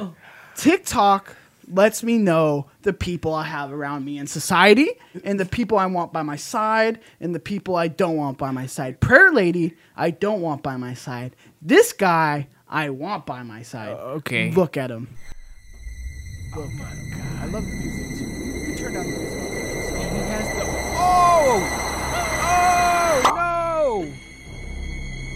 [0.56, 1.36] TikTok
[1.70, 4.90] lets me know the people I have around me in society
[5.26, 8.52] and the people I want by my side and the people I don't want by
[8.52, 9.00] my side.
[9.02, 11.36] Prayer lady, I don't want by my side.
[11.62, 13.90] This guy, I want by my side.
[13.90, 14.52] okay.
[14.52, 15.10] Look at him.
[16.56, 16.86] Oh my
[17.18, 17.42] god.
[17.42, 18.47] I love the music too.
[21.00, 21.84] Oh!
[22.44, 24.12] Oh no!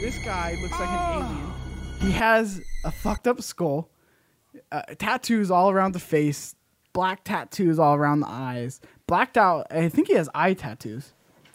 [0.01, 1.53] This guy looks like an alien.
[1.99, 3.89] He has a fucked up skull,
[4.71, 6.55] uh, tattoos all around the face,
[6.93, 9.67] black tattoos all around the eyes, blacked out.
[9.71, 11.13] I think he has eye tattoos.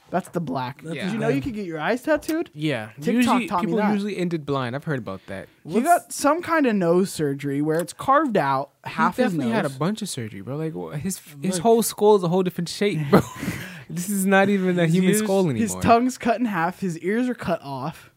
[0.09, 0.83] That's the black.
[0.83, 2.49] Did you know you could get your eyes tattooed?
[2.55, 2.91] Yeah.
[3.01, 3.93] TikTok usually, taught me people that.
[3.93, 4.77] usually ended blind.
[4.77, 5.49] I've heard about that.
[5.67, 9.53] He got some kind of nose surgery where it's carved out half he his definitely
[9.53, 10.57] had a bunch of surgery, bro.
[10.57, 13.21] Like wha- his his whole skull is a whole different shape, bro.
[13.89, 15.57] this is not even a human ears- skull anymore.
[15.59, 16.80] His tongue's cut in half.
[16.80, 18.11] His ears are cut off.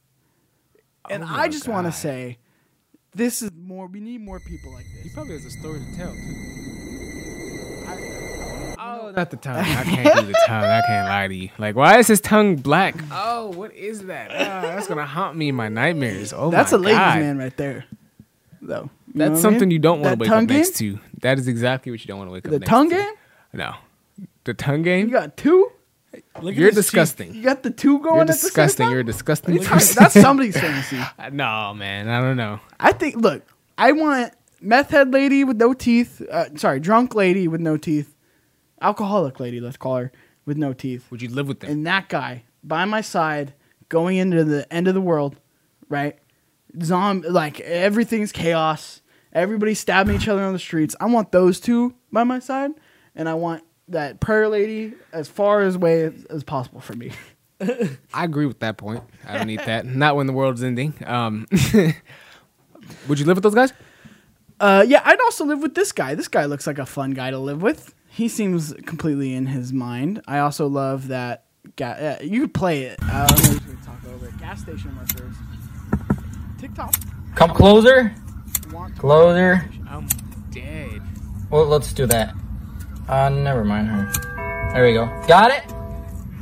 [1.09, 2.37] And Oh I just want to say,
[3.15, 3.87] this is more.
[3.87, 5.03] We need more people like this.
[5.03, 6.35] He probably has a story to tell too.
[7.87, 9.57] I, Oh, not the tongue.
[9.57, 10.63] I can't do the tongue.
[10.63, 11.49] I can't lie to you.
[11.57, 12.95] Like, why is his tongue black?
[13.11, 14.31] Oh, what is that?
[14.31, 16.31] Ah, that's gonna haunt me in my nightmares.
[16.33, 17.19] Oh that's my a ladies' God.
[17.19, 17.85] man right there,
[18.61, 18.89] though.
[19.07, 19.71] You That's what I something mean?
[19.71, 20.99] you don't want to wake tongue up next to.
[21.21, 22.95] That is exactly what you don't want to wake up The next tongue to.
[22.95, 23.13] game?
[23.53, 23.73] No.
[24.45, 25.07] The tongue game.
[25.07, 25.71] You got two.
[26.41, 26.75] Look You're his cheek.
[26.75, 27.33] disgusting.
[27.35, 28.83] You got the two going You're at the same disgusting.
[28.85, 28.91] time?
[28.91, 29.55] You're a disgusting.
[29.57, 30.97] What are you That's somebody's fantasy.
[31.19, 32.09] Uh, No, man.
[32.09, 32.59] I don't know.
[32.79, 33.15] I think.
[33.15, 33.43] Look,
[33.77, 36.21] I want meth head lady with no teeth.
[36.29, 38.15] Uh, sorry, drunk lady with no teeth.
[38.81, 40.11] Alcoholic lady, let's call her
[40.45, 41.05] with no teeth.
[41.11, 41.69] Would you live with them?
[41.69, 43.53] And that guy by my side,
[43.89, 45.35] going into the end of the world,
[45.89, 46.17] right?
[46.81, 49.01] Zombie, like everything's chaos.
[49.33, 50.95] Everybody's stabbing each other on the streets.
[50.99, 52.71] I want those two by my side,
[53.15, 57.11] and I want that prayer lady as far as away as, as possible for me.
[58.13, 59.03] I agree with that point.
[59.27, 59.85] I don't need that.
[59.85, 60.93] Not when the world's ending.
[61.05, 61.45] Um,
[63.07, 63.73] would you live with those guys?
[64.59, 66.15] Uh, yeah, I'd also live with this guy.
[66.15, 67.93] This guy looks like a fun guy to live with.
[68.07, 70.21] He seems completely in his mind.
[70.27, 71.45] I also love that.
[71.75, 72.99] Ga- uh, you could play it.
[73.03, 74.37] Uh, I'm just gonna talk over it.
[74.39, 75.35] Gas station workers.
[76.59, 76.93] TikTok.
[77.35, 78.13] Come closer.
[78.97, 79.69] Closer.
[79.87, 80.07] I'm
[80.51, 81.01] dead.
[81.49, 82.35] Well, let's do that.
[83.09, 84.11] Uh, never mind her.
[84.73, 85.05] There we go.
[85.27, 85.63] Got it?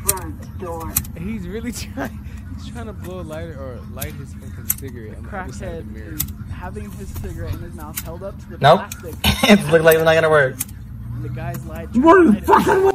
[0.08, 0.94] Front door.
[1.18, 2.26] He's really trying.
[2.56, 5.78] He's trying to blow a lighter or light his fucking cigarette on the other side
[5.80, 8.80] of the crackhead having his cigarette in his mouth held up to the Nope.
[8.80, 9.16] plastic.
[9.50, 10.56] it looks like it's not gonna work.
[11.14, 11.88] and the guy's light.
[11.96, 12.34] What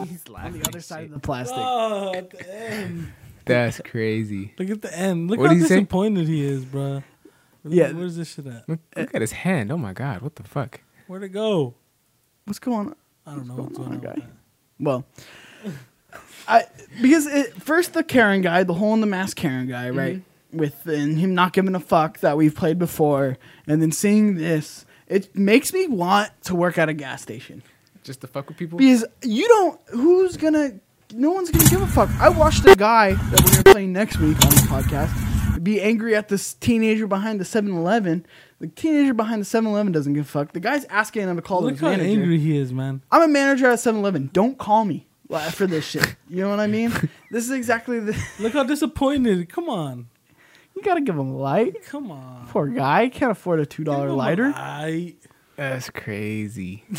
[0.08, 1.56] He's on the other side of the plastic.
[1.58, 3.12] Oh, at the end.
[3.44, 4.52] That's crazy.
[4.58, 5.30] Look at the end.
[5.30, 5.76] Look What how did he say?
[5.76, 7.02] disappointed he is, bro.
[7.64, 7.92] Yeah.
[7.92, 8.68] Where's this shit at?
[8.68, 9.70] Look, look at his hand.
[9.72, 10.80] Oh my god, what the fuck?
[11.06, 11.74] Where'd it go?
[12.44, 12.96] What's going on?
[13.26, 14.00] I don't know what's going on.
[14.00, 14.26] with guy?
[14.80, 15.04] Well,
[16.48, 16.64] I
[17.00, 19.98] because it, first the Karen guy, the hole in the mask Karen guy, mm-hmm.
[19.98, 20.22] right?
[20.52, 24.84] With and him not giving a fuck that we've played before, and then seeing this,
[25.06, 27.62] it makes me want to work at a gas station
[28.02, 28.78] Just to fuck with people?
[28.78, 29.80] because you don't.
[29.90, 30.74] Who's gonna?
[31.14, 32.10] No one's gonna give a fuck.
[32.20, 36.14] I watched a guy that we're gonna play next week on the podcast be angry
[36.14, 38.26] at this teenager behind the 7-Eleven.
[38.62, 40.52] The teenager behind the 7-Eleven doesn't give a fuck.
[40.52, 42.20] The guy's asking him to call Look his how manager.
[42.20, 43.02] angry he is, man.
[43.10, 44.30] I'm a manager at 7-Eleven.
[44.32, 45.08] Don't call me
[45.50, 46.14] for this shit.
[46.28, 46.92] You know what I mean?
[47.32, 48.16] This is exactly the.
[48.38, 49.48] Look how disappointed.
[49.48, 50.06] Come on.
[50.76, 51.82] You gotta give him a light.
[51.86, 52.46] Come on.
[52.50, 54.52] Poor guy can't afford a two dollar lighter.
[54.54, 55.16] I
[55.56, 56.84] That's crazy.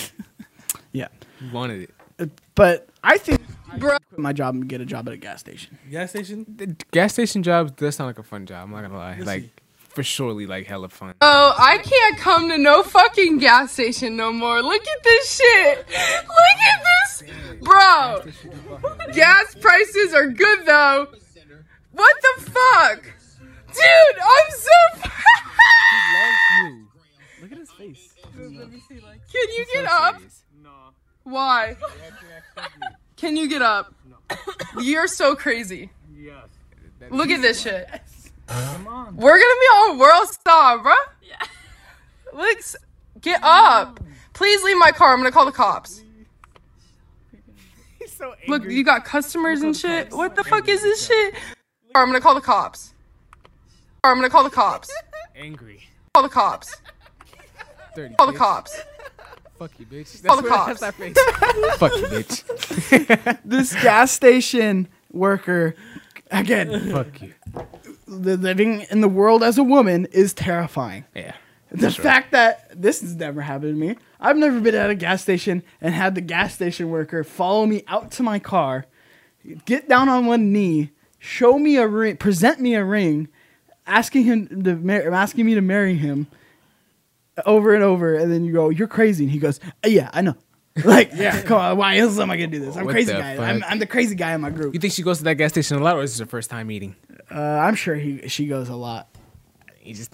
[0.91, 1.07] Yeah,
[1.39, 1.89] He wanted it.
[2.19, 5.17] Uh, but I think I should quit my job and get a job at a
[5.17, 5.77] gas station.
[5.89, 6.45] gas station.
[6.55, 8.65] The gas station jobs does sound like a fun job.
[8.65, 9.15] I'm not gonna lie.
[9.17, 9.51] Yes, like he-
[9.93, 11.13] for surely like hella fun.
[11.21, 14.61] Oh, I can't come to no fucking gas station no more.
[14.61, 15.77] Look at this shit.
[15.87, 17.23] Look at this.
[17.61, 18.23] Bro,
[19.13, 21.07] gas prices are good though.
[21.91, 23.03] What the fuck?
[23.67, 25.09] Dude, I'm so.
[26.63, 26.87] you.
[27.41, 28.13] Look at his face.
[28.35, 30.21] Can you get up?
[30.61, 30.71] No.
[31.23, 31.77] Why?
[33.15, 33.93] Can you get up?
[34.81, 35.91] You're so crazy.
[36.15, 36.47] Yes.
[37.11, 37.87] Look at this shit.
[38.49, 40.93] We're gonna be on World Star, bro.
[41.21, 41.35] Yeah.
[42.33, 42.75] Look, s-
[43.21, 43.99] get up.
[44.33, 45.13] Please leave my car.
[45.13, 46.01] I'm gonna call the cops.
[48.47, 50.11] Look, you got customers and shit.
[50.11, 51.33] What the fuck is this shit?
[51.95, 52.93] I'm gonna call the cops.
[54.03, 54.91] I'm gonna call the cops.
[55.35, 55.81] Angry.
[56.13, 56.75] Call the cops.
[57.95, 58.15] Dirty.
[58.15, 58.79] Call the cops.
[59.59, 60.25] Fuck you, bitch.
[60.25, 60.79] Call the cops.
[60.79, 61.15] That's face.
[61.77, 63.39] Fuck you, bitch.
[63.45, 65.75] This gas station worker,
[66.31, 67.33] again, Fuck you.
[68.07, 71.05] The living in the world as a woman is terrifying.
[71.15, 71.33] Yeah.
[71.71, 73.95] The fact that this has never happened to me.
[74.19, 77.83] I've never been at a gas station and had the gas station worker follow me
[77.87, 78.85] out to my car,
[79.65, 83.27] get down on one knee, show me a ring, present me a ring,
[83.87, 86.27] asking him to mar- asking me to marry him
[87.45, 90.21] over and over, and then you go, "You're crazy," and he goes, "Uh, "Yeah, I
[90.21, 90.35] know."
[90.83, 92.75] Like, yeah, come on, why else am I gonna do this?
[92.75, 93.35] I'm What crazy guy.
[93.37, 93.63] I'm.
[93.67, 94.73] I'm the crazy guy in my group.
[94.73, 96.49] You think she goes to that gas station a lot, or is this her first
[96.49, 96.95] time meeting?
[97.33, 99.07] Uh, I'm sure he she goes a lot.
[99.79, 100.13] He just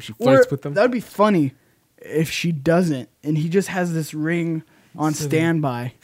[0.00, 0.74] she Or flirts with them.
[0.74, 1.52] That would be funny
[1.98, 4.62] if she doesn't, and he just has this ring
[4.96, 5.94] on standby.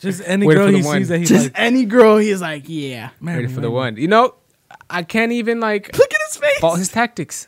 [0.00, 0.98] Just any Waiting girl for the he one.
[0.98, 1.54] sees that he just likes.
[1.58, 3.10] any girl, he's like, yeah.
[3.20, 3.96] Marry Ready me, for the one.
[3.96, 4.34] You know,
[4.90, 6.58] I can't even like Look at his face.
[6.58, 7.46] fault his tactics.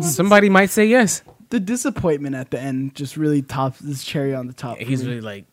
[0.00, 1.22] Somebody might say yes.
[1.50, 4.78] The disappointment at the end just really tops this cherry on the top.
[4.78, 5.10] for He's me.
[5.10, 5.44] really like,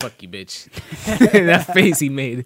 [0.00, 0.68] "Fuck you, bitch."
[1.46, 2.44] that face he made.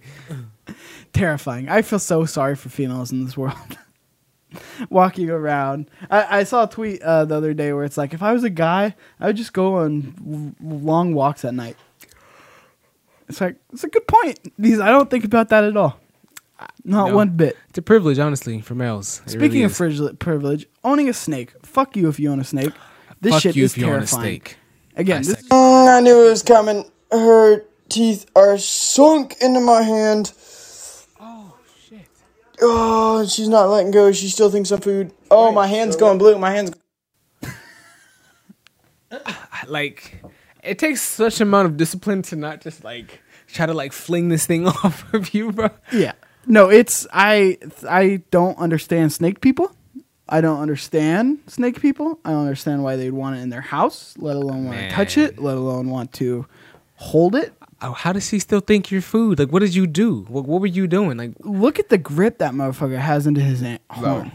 [1.12, 1.68] Terrifying.
[1.68, 3.56] I feel so sorry for females in this world.
[4.90, 8.20] Walking around, I, I saw a tweet uh, the other day where it's like, if
[8.22, 11.76] I was a guy, I would just go on w- long walks at night.
[13.28, 16.00] It's like it's a good point These I don't think about that at all,
[16.84, 17.14] not No.
[17.16, 17.56] one bit.
[17.68, 19.22] It's a privilege, honestly, for males.
[19.24, 19.76] It Speaking really of is.
[19.76, 21.52] privilege, privilege, owning a snake.
[21.64, 22.72] Fuck you if you own a snake.
[23.20, 24.22] This Fuck shit you is if you own a terrifying.
[24.24, 24.56] snake.
[24.96, 25.48] Again, I this.
[25.48, 26.90] Mm, I knew it was coming.
[27.12, 30.32] Her teeth are sunk into my hand.
[32.62, 33.26] Oh!
[33.26, 34.12] She's not letting go.
[34.12, 35.12] She still thinks I'm food.
[35.30, 36.38] Oh, my hand's going blue.
[36.38, 36.72] My hand's.
[39.66, 40.22] Like,
[40.62, 44.46] It takes such amount of discipline to not just like try to like fling this
[44.46, 45.68] thing off of you, bro.
[45.92, 46.12] Yeah.
[46.46, 47.58] No, it's I
[47.88, 49.74] I don't understand snake people.
[50.28, 52.18] I don't understand snake people.
[52.24, 55.18] I don't understand why they'd want it in their house, let alone want to touch
[55.18, 56.46] it, let alone want to
[56.94, 57.52] hold it.
[57.83, 59.39] Oh, how does he still think you're food?
[59.39, 60.26] Like, what did you do?
[60.28, 61.16] What, what were you doing?
[61.16, 64.33] Like, Look at the grip that motherfucker has into his an- horn.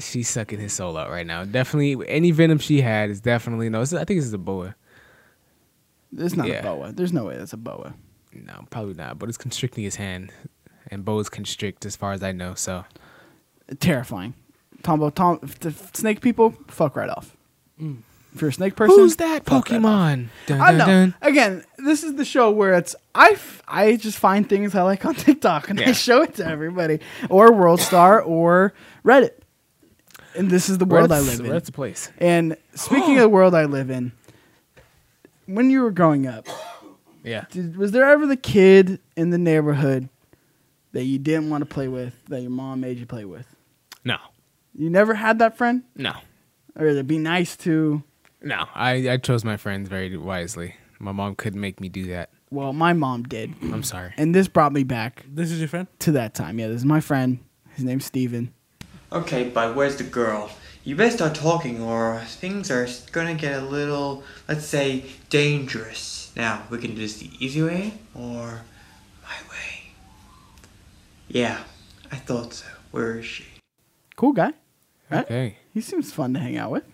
[0.00, 1.44] she's sucking his soul out right now.
[1.44, 3.80] Definitely, any venom she had is definitely no.
[3.80, 4.74] It's, I think this is a boa.
[6.16, 6.60] It's not Yeah.
[6.60, 6.92] a boa.
[6.92, 7.94] There's no way that's a boa.
[8.32, 9.18] No, probably not.
[9.18, 10.30] But it's constricting his hand,
[10.90, 12.54] and boas constrict as far as I know.
[12.54, 12.84] So
[13.80, 14.34] Terrifying.
[14.82, 17.34] Tombo, Tom, the snake people, fuck right off.
[17.80, 17.98] Mm.
[18.34, 19.64] If you're a snake person, who's that fuck off.
[19.66, 20.26] Pokemon?
[20.46, 20.86] Dun, I dun, know.
[20.86, 21.14] dun.
[21.22, 25.04] Again, this is the show where it's I, f- I just find things I like
[25.04, 26.98] on TikTok and I show it to everybody,
[27.30, 28.74] or World Star, or
[29.04, 29.34] Reddit.
[30.36, 31.52] And this is the world I Reddit's- live in.
[31.52, 32.10] Reddit's a place.
[32.18, 34.10] And speaking of the world I live in,
[35.46, 36.48] when you were growing up,
[37.22, 37.44] Yeah.
[37.52, 40.08] did, was there ever the kid in the neighborhood
[40.92, 43.46] that you didn't want to play with that your mom made you play with?
[44.04, 44.16] No.
[44.74, 46.14] You never had that friend, No.
[46.74, 48.02] or to be nice to?
[48.44, 48.66] No.
[48.74, 50.76] I, I chose my friends very wisely.
[50.98, 52.30] My mom couldn't make me do that.
[52.50, 53.52] Well, my mom did.
[53.62, 54.12] I'm sorry.
[54.16, 55.24] And this brought me back.
[55.28, 55.88] This is your friend?
[56.00, 56.58] To that time.
[56.58, 57.40] Yeah, this is my friend.
[57.74, 58.52] His name's Steven.
[59.10, 60.50] Okay, but where's the girl?
[60.84, 66.30] You better start talking or things are gonna get a little, let's say, dangerous.
[66.36, 68.62] Now, we can do this the easy way or
[69.22, 69.92] my way.
[71.28, 71.64] Yeah,
[72.12, 72.66] I thought so.
[72.90, 73.46] Where is she?
[74.14, 74.52] Cool guy.
[75.10, 75.24] Right?
[75.24, 75.56] Okay.
[75.72, 76.84] He seems fun to hang out with.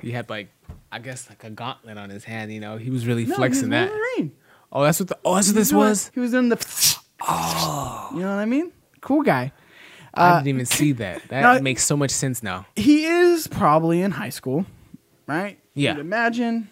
[0.00, 0.48] He had like,
[0.92, 2.52] I guess like a gauntlet on his hand.
[2.52, 3.88] You know, he was really No, flexing that.
[3.90, 4.32] Wolverine.
[4.70, 5.08] Oh, that's what.
[5.08, 6.10] The, oh, that's what this doing- was.
[6.14, 6.96] He was doing the.
[7.22, 8.10] Oh.
[8.14, 8.72] You know what I mean?
[9.00, 9.52] Cool guy.
[10.14, 11.22] I Uh, didn't even see that.
[11.28, 12.66] That now- makes so much sense now.
[12.76, 14.66] He is probably in high school,
[15.26, 15.58] right?
[15.74, 15.92] Yeah.
[15.92, 16.68] You'd imagine.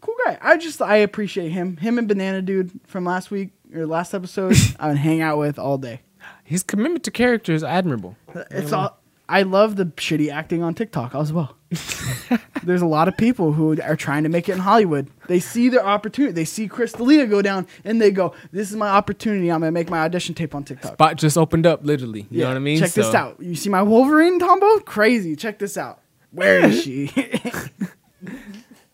[0.00, 0.38] Cool guy.
[0.40, 1.76] I just I appreciate him.
[1.78, 4.54] Him and Banana Dude from last week or last episode.
[4.78, 6.02] I would hang out with all day.
[6.44, 8.16] His commitment to character is admirable.
[8.50, 8.98] It's all.
[9.28, 11.56] I love the shitty acting on TikTok as well.
[12.62, 15.08] There's a lot of people who are trying to make it in Hollywood.
[15.26, 16.32] They see their opportunity.
[16.32, 19.50] They see Chris D'Elia go down, and they go, "This is my opportunity.
[19.50, 22.26] I'm gonna make my audition tape on TikTok." Spot just opened up, literally.
[22.30, 22.78] You know what I mean?
[22.78, 23.36] Check this out.
[23.40, 24.78] You see my Wolverine Tombo?
[24.80, 25.34] Crazy.
[25.34, 26.00] Check this out.
[26.30, 27.10] Where is she?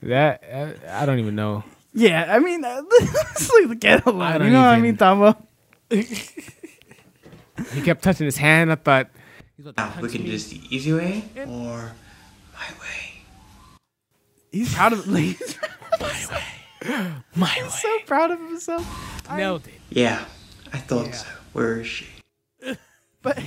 [0.02, 1.62] That uh, I don't even know.
[1.94, 4.32] yeah, I mean, let's get I alone.
[4.38, 5.36] don't You know what I mean, Tombo?
[5.90, 8.72] He kept touching his hand.
[8.72, 9.10] I thought
[9.58, 11.92] Now, ah, we can do this the easy way or
[12.54, 13.22] my way.
[14.50, 15.56] He's proud of he's
[16.00, 16.42] my way.
[17.36, 18.84] My He's so proud of himself.
[19.36, 19.74] nailed it.
[19.90, 20.24] Yeah,
[20.72, 21.26] I thought so.
[21.52, 22.06] Where is she?
[23.22, 23.38] But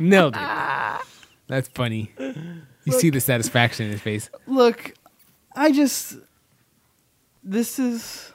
[0.00, 1.00] Nailed it.
[1.46, 2.10] That's funny.
[2.18, 4.28] You see the satisfaction in his face.
[4.46, 4.94] look,
[5.54, 6.16] I just
[7.44, 8.32] this is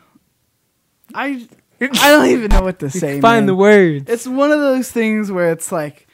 [1.13, 1.45] I
[1.81, 3.21] I don't even know what to say.
[3.21, 3.45] Find man.
[3.47, 4.09] the words.
[4.09, 6.07] It's one of those things where it's like,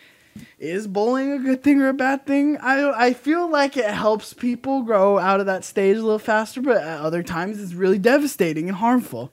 [0.60, 2.58] is bowling a good thing or a bad thing?
[2.58, 6.62] I I feel like it helps people grow out of that stage a little faster,
[6.62, 9.32] but at other times it's really devastating and harmful.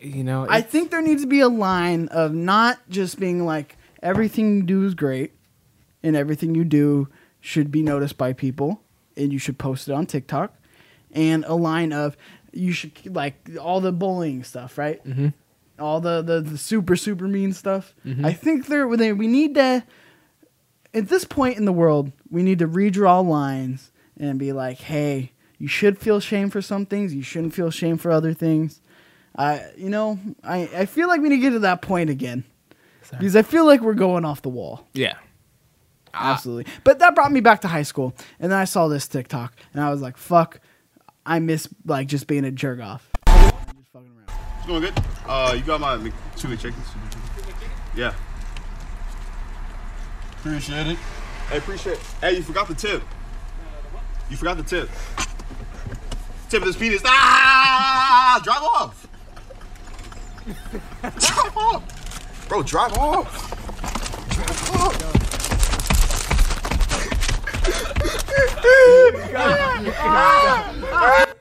[0.00, 3.76] You know, I think there needs to be a line of not just being like
[4.02, 5.32] everything you do is great
[6.02, 7.08] and everything you do
[7.40, 8.80] should be noticed by people
[9.16, 10.54] and you should post it on TikTok
[11.12, 12.16] and a line of
[12.52, 15.04] you should like all the bullying stuff, right?
[15.04, 15.32] Mhm.
[15.78, 17.94] All the, the the super super mean stuff.
[18.04, 18.24] Mhm.
[18.24, 19.84] I think there they- we need to
[20.94, 25.32] at this point in the world, we need to redraw lines and be like, "Hey,
[25.58, 27.14] you should feel shame for some things.
[27.14, 28.80] You shouldn't feel shame for other things."
[29.36, 32.42] I, you know, I, I feel like we need to get to that point again
[33.20, 34.88] because I feel like we're going off the wall.
[34.94, 35.14] Yeah.
[36.12, 36.72] Absolutely.
[36.82, 39.82] But that brought me back to high school, and then I saw this TikTok, and
[39.82, 40.58] I was like, "Fuck,
[41.24, 43.08] I miss like just being a jerk off."
[44.68, 45.02] Going good.
[45.26, 45.96] Uh, you got my
[46.36, 46.84] chili chickens.
[47.96, 48.12] Yeah.
[50.32, 50.98] Appreciate it.
[51.48, 51.94] Hey, appreciate.
[51.94, 52.02] it.
[52.20, 53.02] Hey, you forgot the tip.
[54.28, 54.90] You forgot the tip.
[56.50, 57.00] Tip of this penis.
[57.06, 58.38] Ah!
[58.44, 59.08] Drive off.
[61.00, 62.62] drive off, bro.
[62.62, 63.50] Drive off.
[64.28, 64.70] Drive
[71.14, 71.34] off.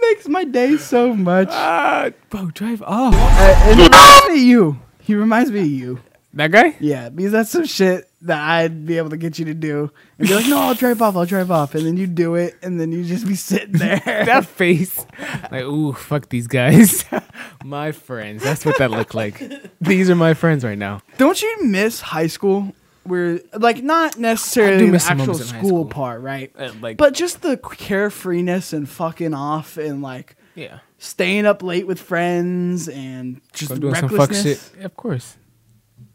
[0.00, 1.48] it makes my day so much.
[1.50, 3.14] Uh, bro, drive off.
[3.14, 4.80] Uh, and he reminds me of you.
[5.00, 6.00] He reminds me of you.
[6.32, 6.76] That guy?
[6.78, 9.90] Yeah, because that's some shit that I'd be able to get you to do.
[10.18, 11.74] And be like, no, I'll drive off, I'll drive off.
[11.74, 14.00] And then you do it, and then you just be sitting there.
[14.04, 15.04] that face.
[15.50, 17.04] Like, ooh, fuck these guys.
[17.64, 18.44] my friends.
[18.44, 19.42] That's what that looked like.
[19.80, 21.02] These are my friends right now.
[21.18, 22.74] Don't you miss high school
[23.06, 25.84] we're like not necessarily the actual moments in high school school.
[25.86, 26.52] part, right?
[26.58, 30.80] Uh, like- but just the carefreeness and fucking off and like Yeah.
[30.98, 34.70] staying up late with friends and just doing some fuck shit.
[34.78, 35.36] Yeah, of course.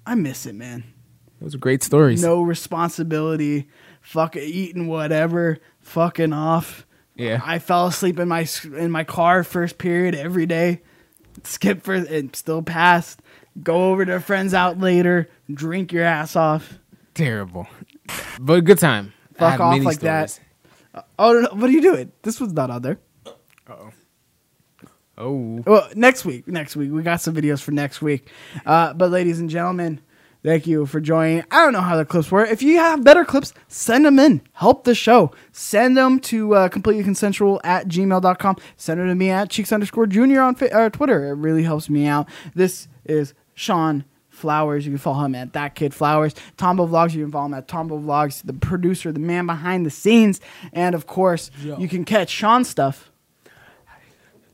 [0.06, 0.84] I miss it, man.
[1.42, 2.22] Those are great stories.
[2.22, 3.68] No responsibility,
[4.02, 6.86] fucking eating whatever, fucking off.
[7.16, 7.42] Yeah.
[7.44, 10.82] I fell asleep in my in my car first period every day.
[11.44, 13.22] Skip for and still passed.
[13.64, 15.30] Go over to friends out later.
[15.51, 16.80] Drink your ass off.
[17.14, 17.68] Terrible.
[18.39, 19.14] But a good time.
[19.36, 20.39] Fuck off like stories.
[20.93, 21.06] that.
[21.20, 22.12] Oh, no, no, what are you doing?
[22.22, 22.99] This was not on there.
[23.68, 23.89] Oh.
[25.18, 25.64] Oh.
[25.66, 26.47] Well, next week.
[26.47, 26.91] Next week.
[26.91, 28.30] We got some videos for next week.
[28.66, 30.01] Uh, but, ladies and gentlemen,
[30.43, 31.43] thank you for joining.
[31.51, 32.45] I don't know how the clips were.
[32.45, 34.41] If you have better clips, send them in.
[34.53, 35.32] Help the show.
[35.53, 38.58] Send them to uh, completely consensual at gmail.com.
[38.76, 41.28] Send them to me at cheeks underscore junior on fa- uh, Twitter.
[41.30, 42.28] It really helps me out.
[42.53, 44.86] This is Sean Flowers.
[44.86, 46.36] You can follow him at that kid Flowers.
[46.58, 47.14] Tombo Vlogs.
[47.14, 50.39] You can follow him at Tombo Vlogs, the producer, the man behind the scenes.
[50.74, 53.12] And, of course, you can catch Sean stuff.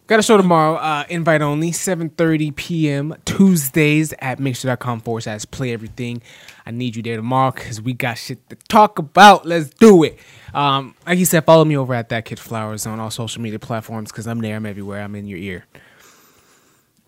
[0.08, 0.76] Got a show tomorrow.
[0.76, 3.16] Uh, invite only, 7.30 p.m.
[3.24, 6.22] Tuesdays at mixer.com forward slash play everything.
[6.66, 9.45] I need you there tomorrow because we got shit to talk about.
[9.45, 10.20] Let's do it.
[10.54, 13.58] Um, like you said, follow me over at That Kid Flowers on all social media
[13.58, 14.58] platforms because I'm there.
[14.58, 15.02] I'm everywhere.
[15.02, 15.66] I'm in your ear.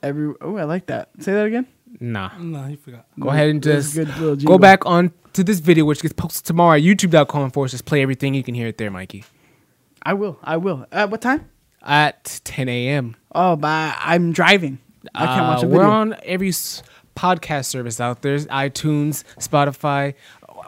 [0.02, 1.10] Every Oh, I like that.
[1.20, 1.68] Say that again.
[2.00, 2.32] Nah.
[2.39, 3.06] Nah, he forgot.
[3.20, 6.14] Go ahead and just a good little go back on to this video, which gets
[6.14, 8.34] posted tomorrow at youtube.com forward slash play everything.
[8.34, 9.24] You can hear it there, Mikey.
[10.04, 10.38] I will.
[10.44, 10.86] I will.
[10.91, 11.50] At what time?
[11.82, 13.16] At 10 a.m.
[13.34, 14.80] Oh, but I'm driving.
[15.16, 15.78] I can't watch a Uh, video.
[15.80, 16.82] We're on every s-
[17.16, 20.14] podcast service out there iTunes, Spotify,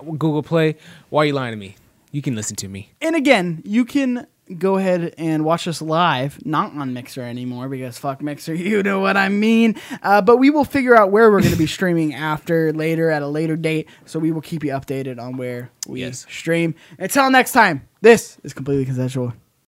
[0.05, 0.75] Google Play.
[1.09, 1.75] Why are you lying to me?
[2.11, 2.91] You can listen to me.
[3.01, 4.25] and again, you can
[4.57, 8.99] go ahead and watch us live, not on Mixer anymore because fuck Mixer, you know
[8.99, 9.75] what I mean.
[10.03, 13.21] Uh, but we will figure out where we're going to be streaming after later at
[13.21, 13.89] a later date.
[14.05, 16.75] So we will keep you updated on where we stream.
[16.99, 19.33] Until next time, this is completely consensual.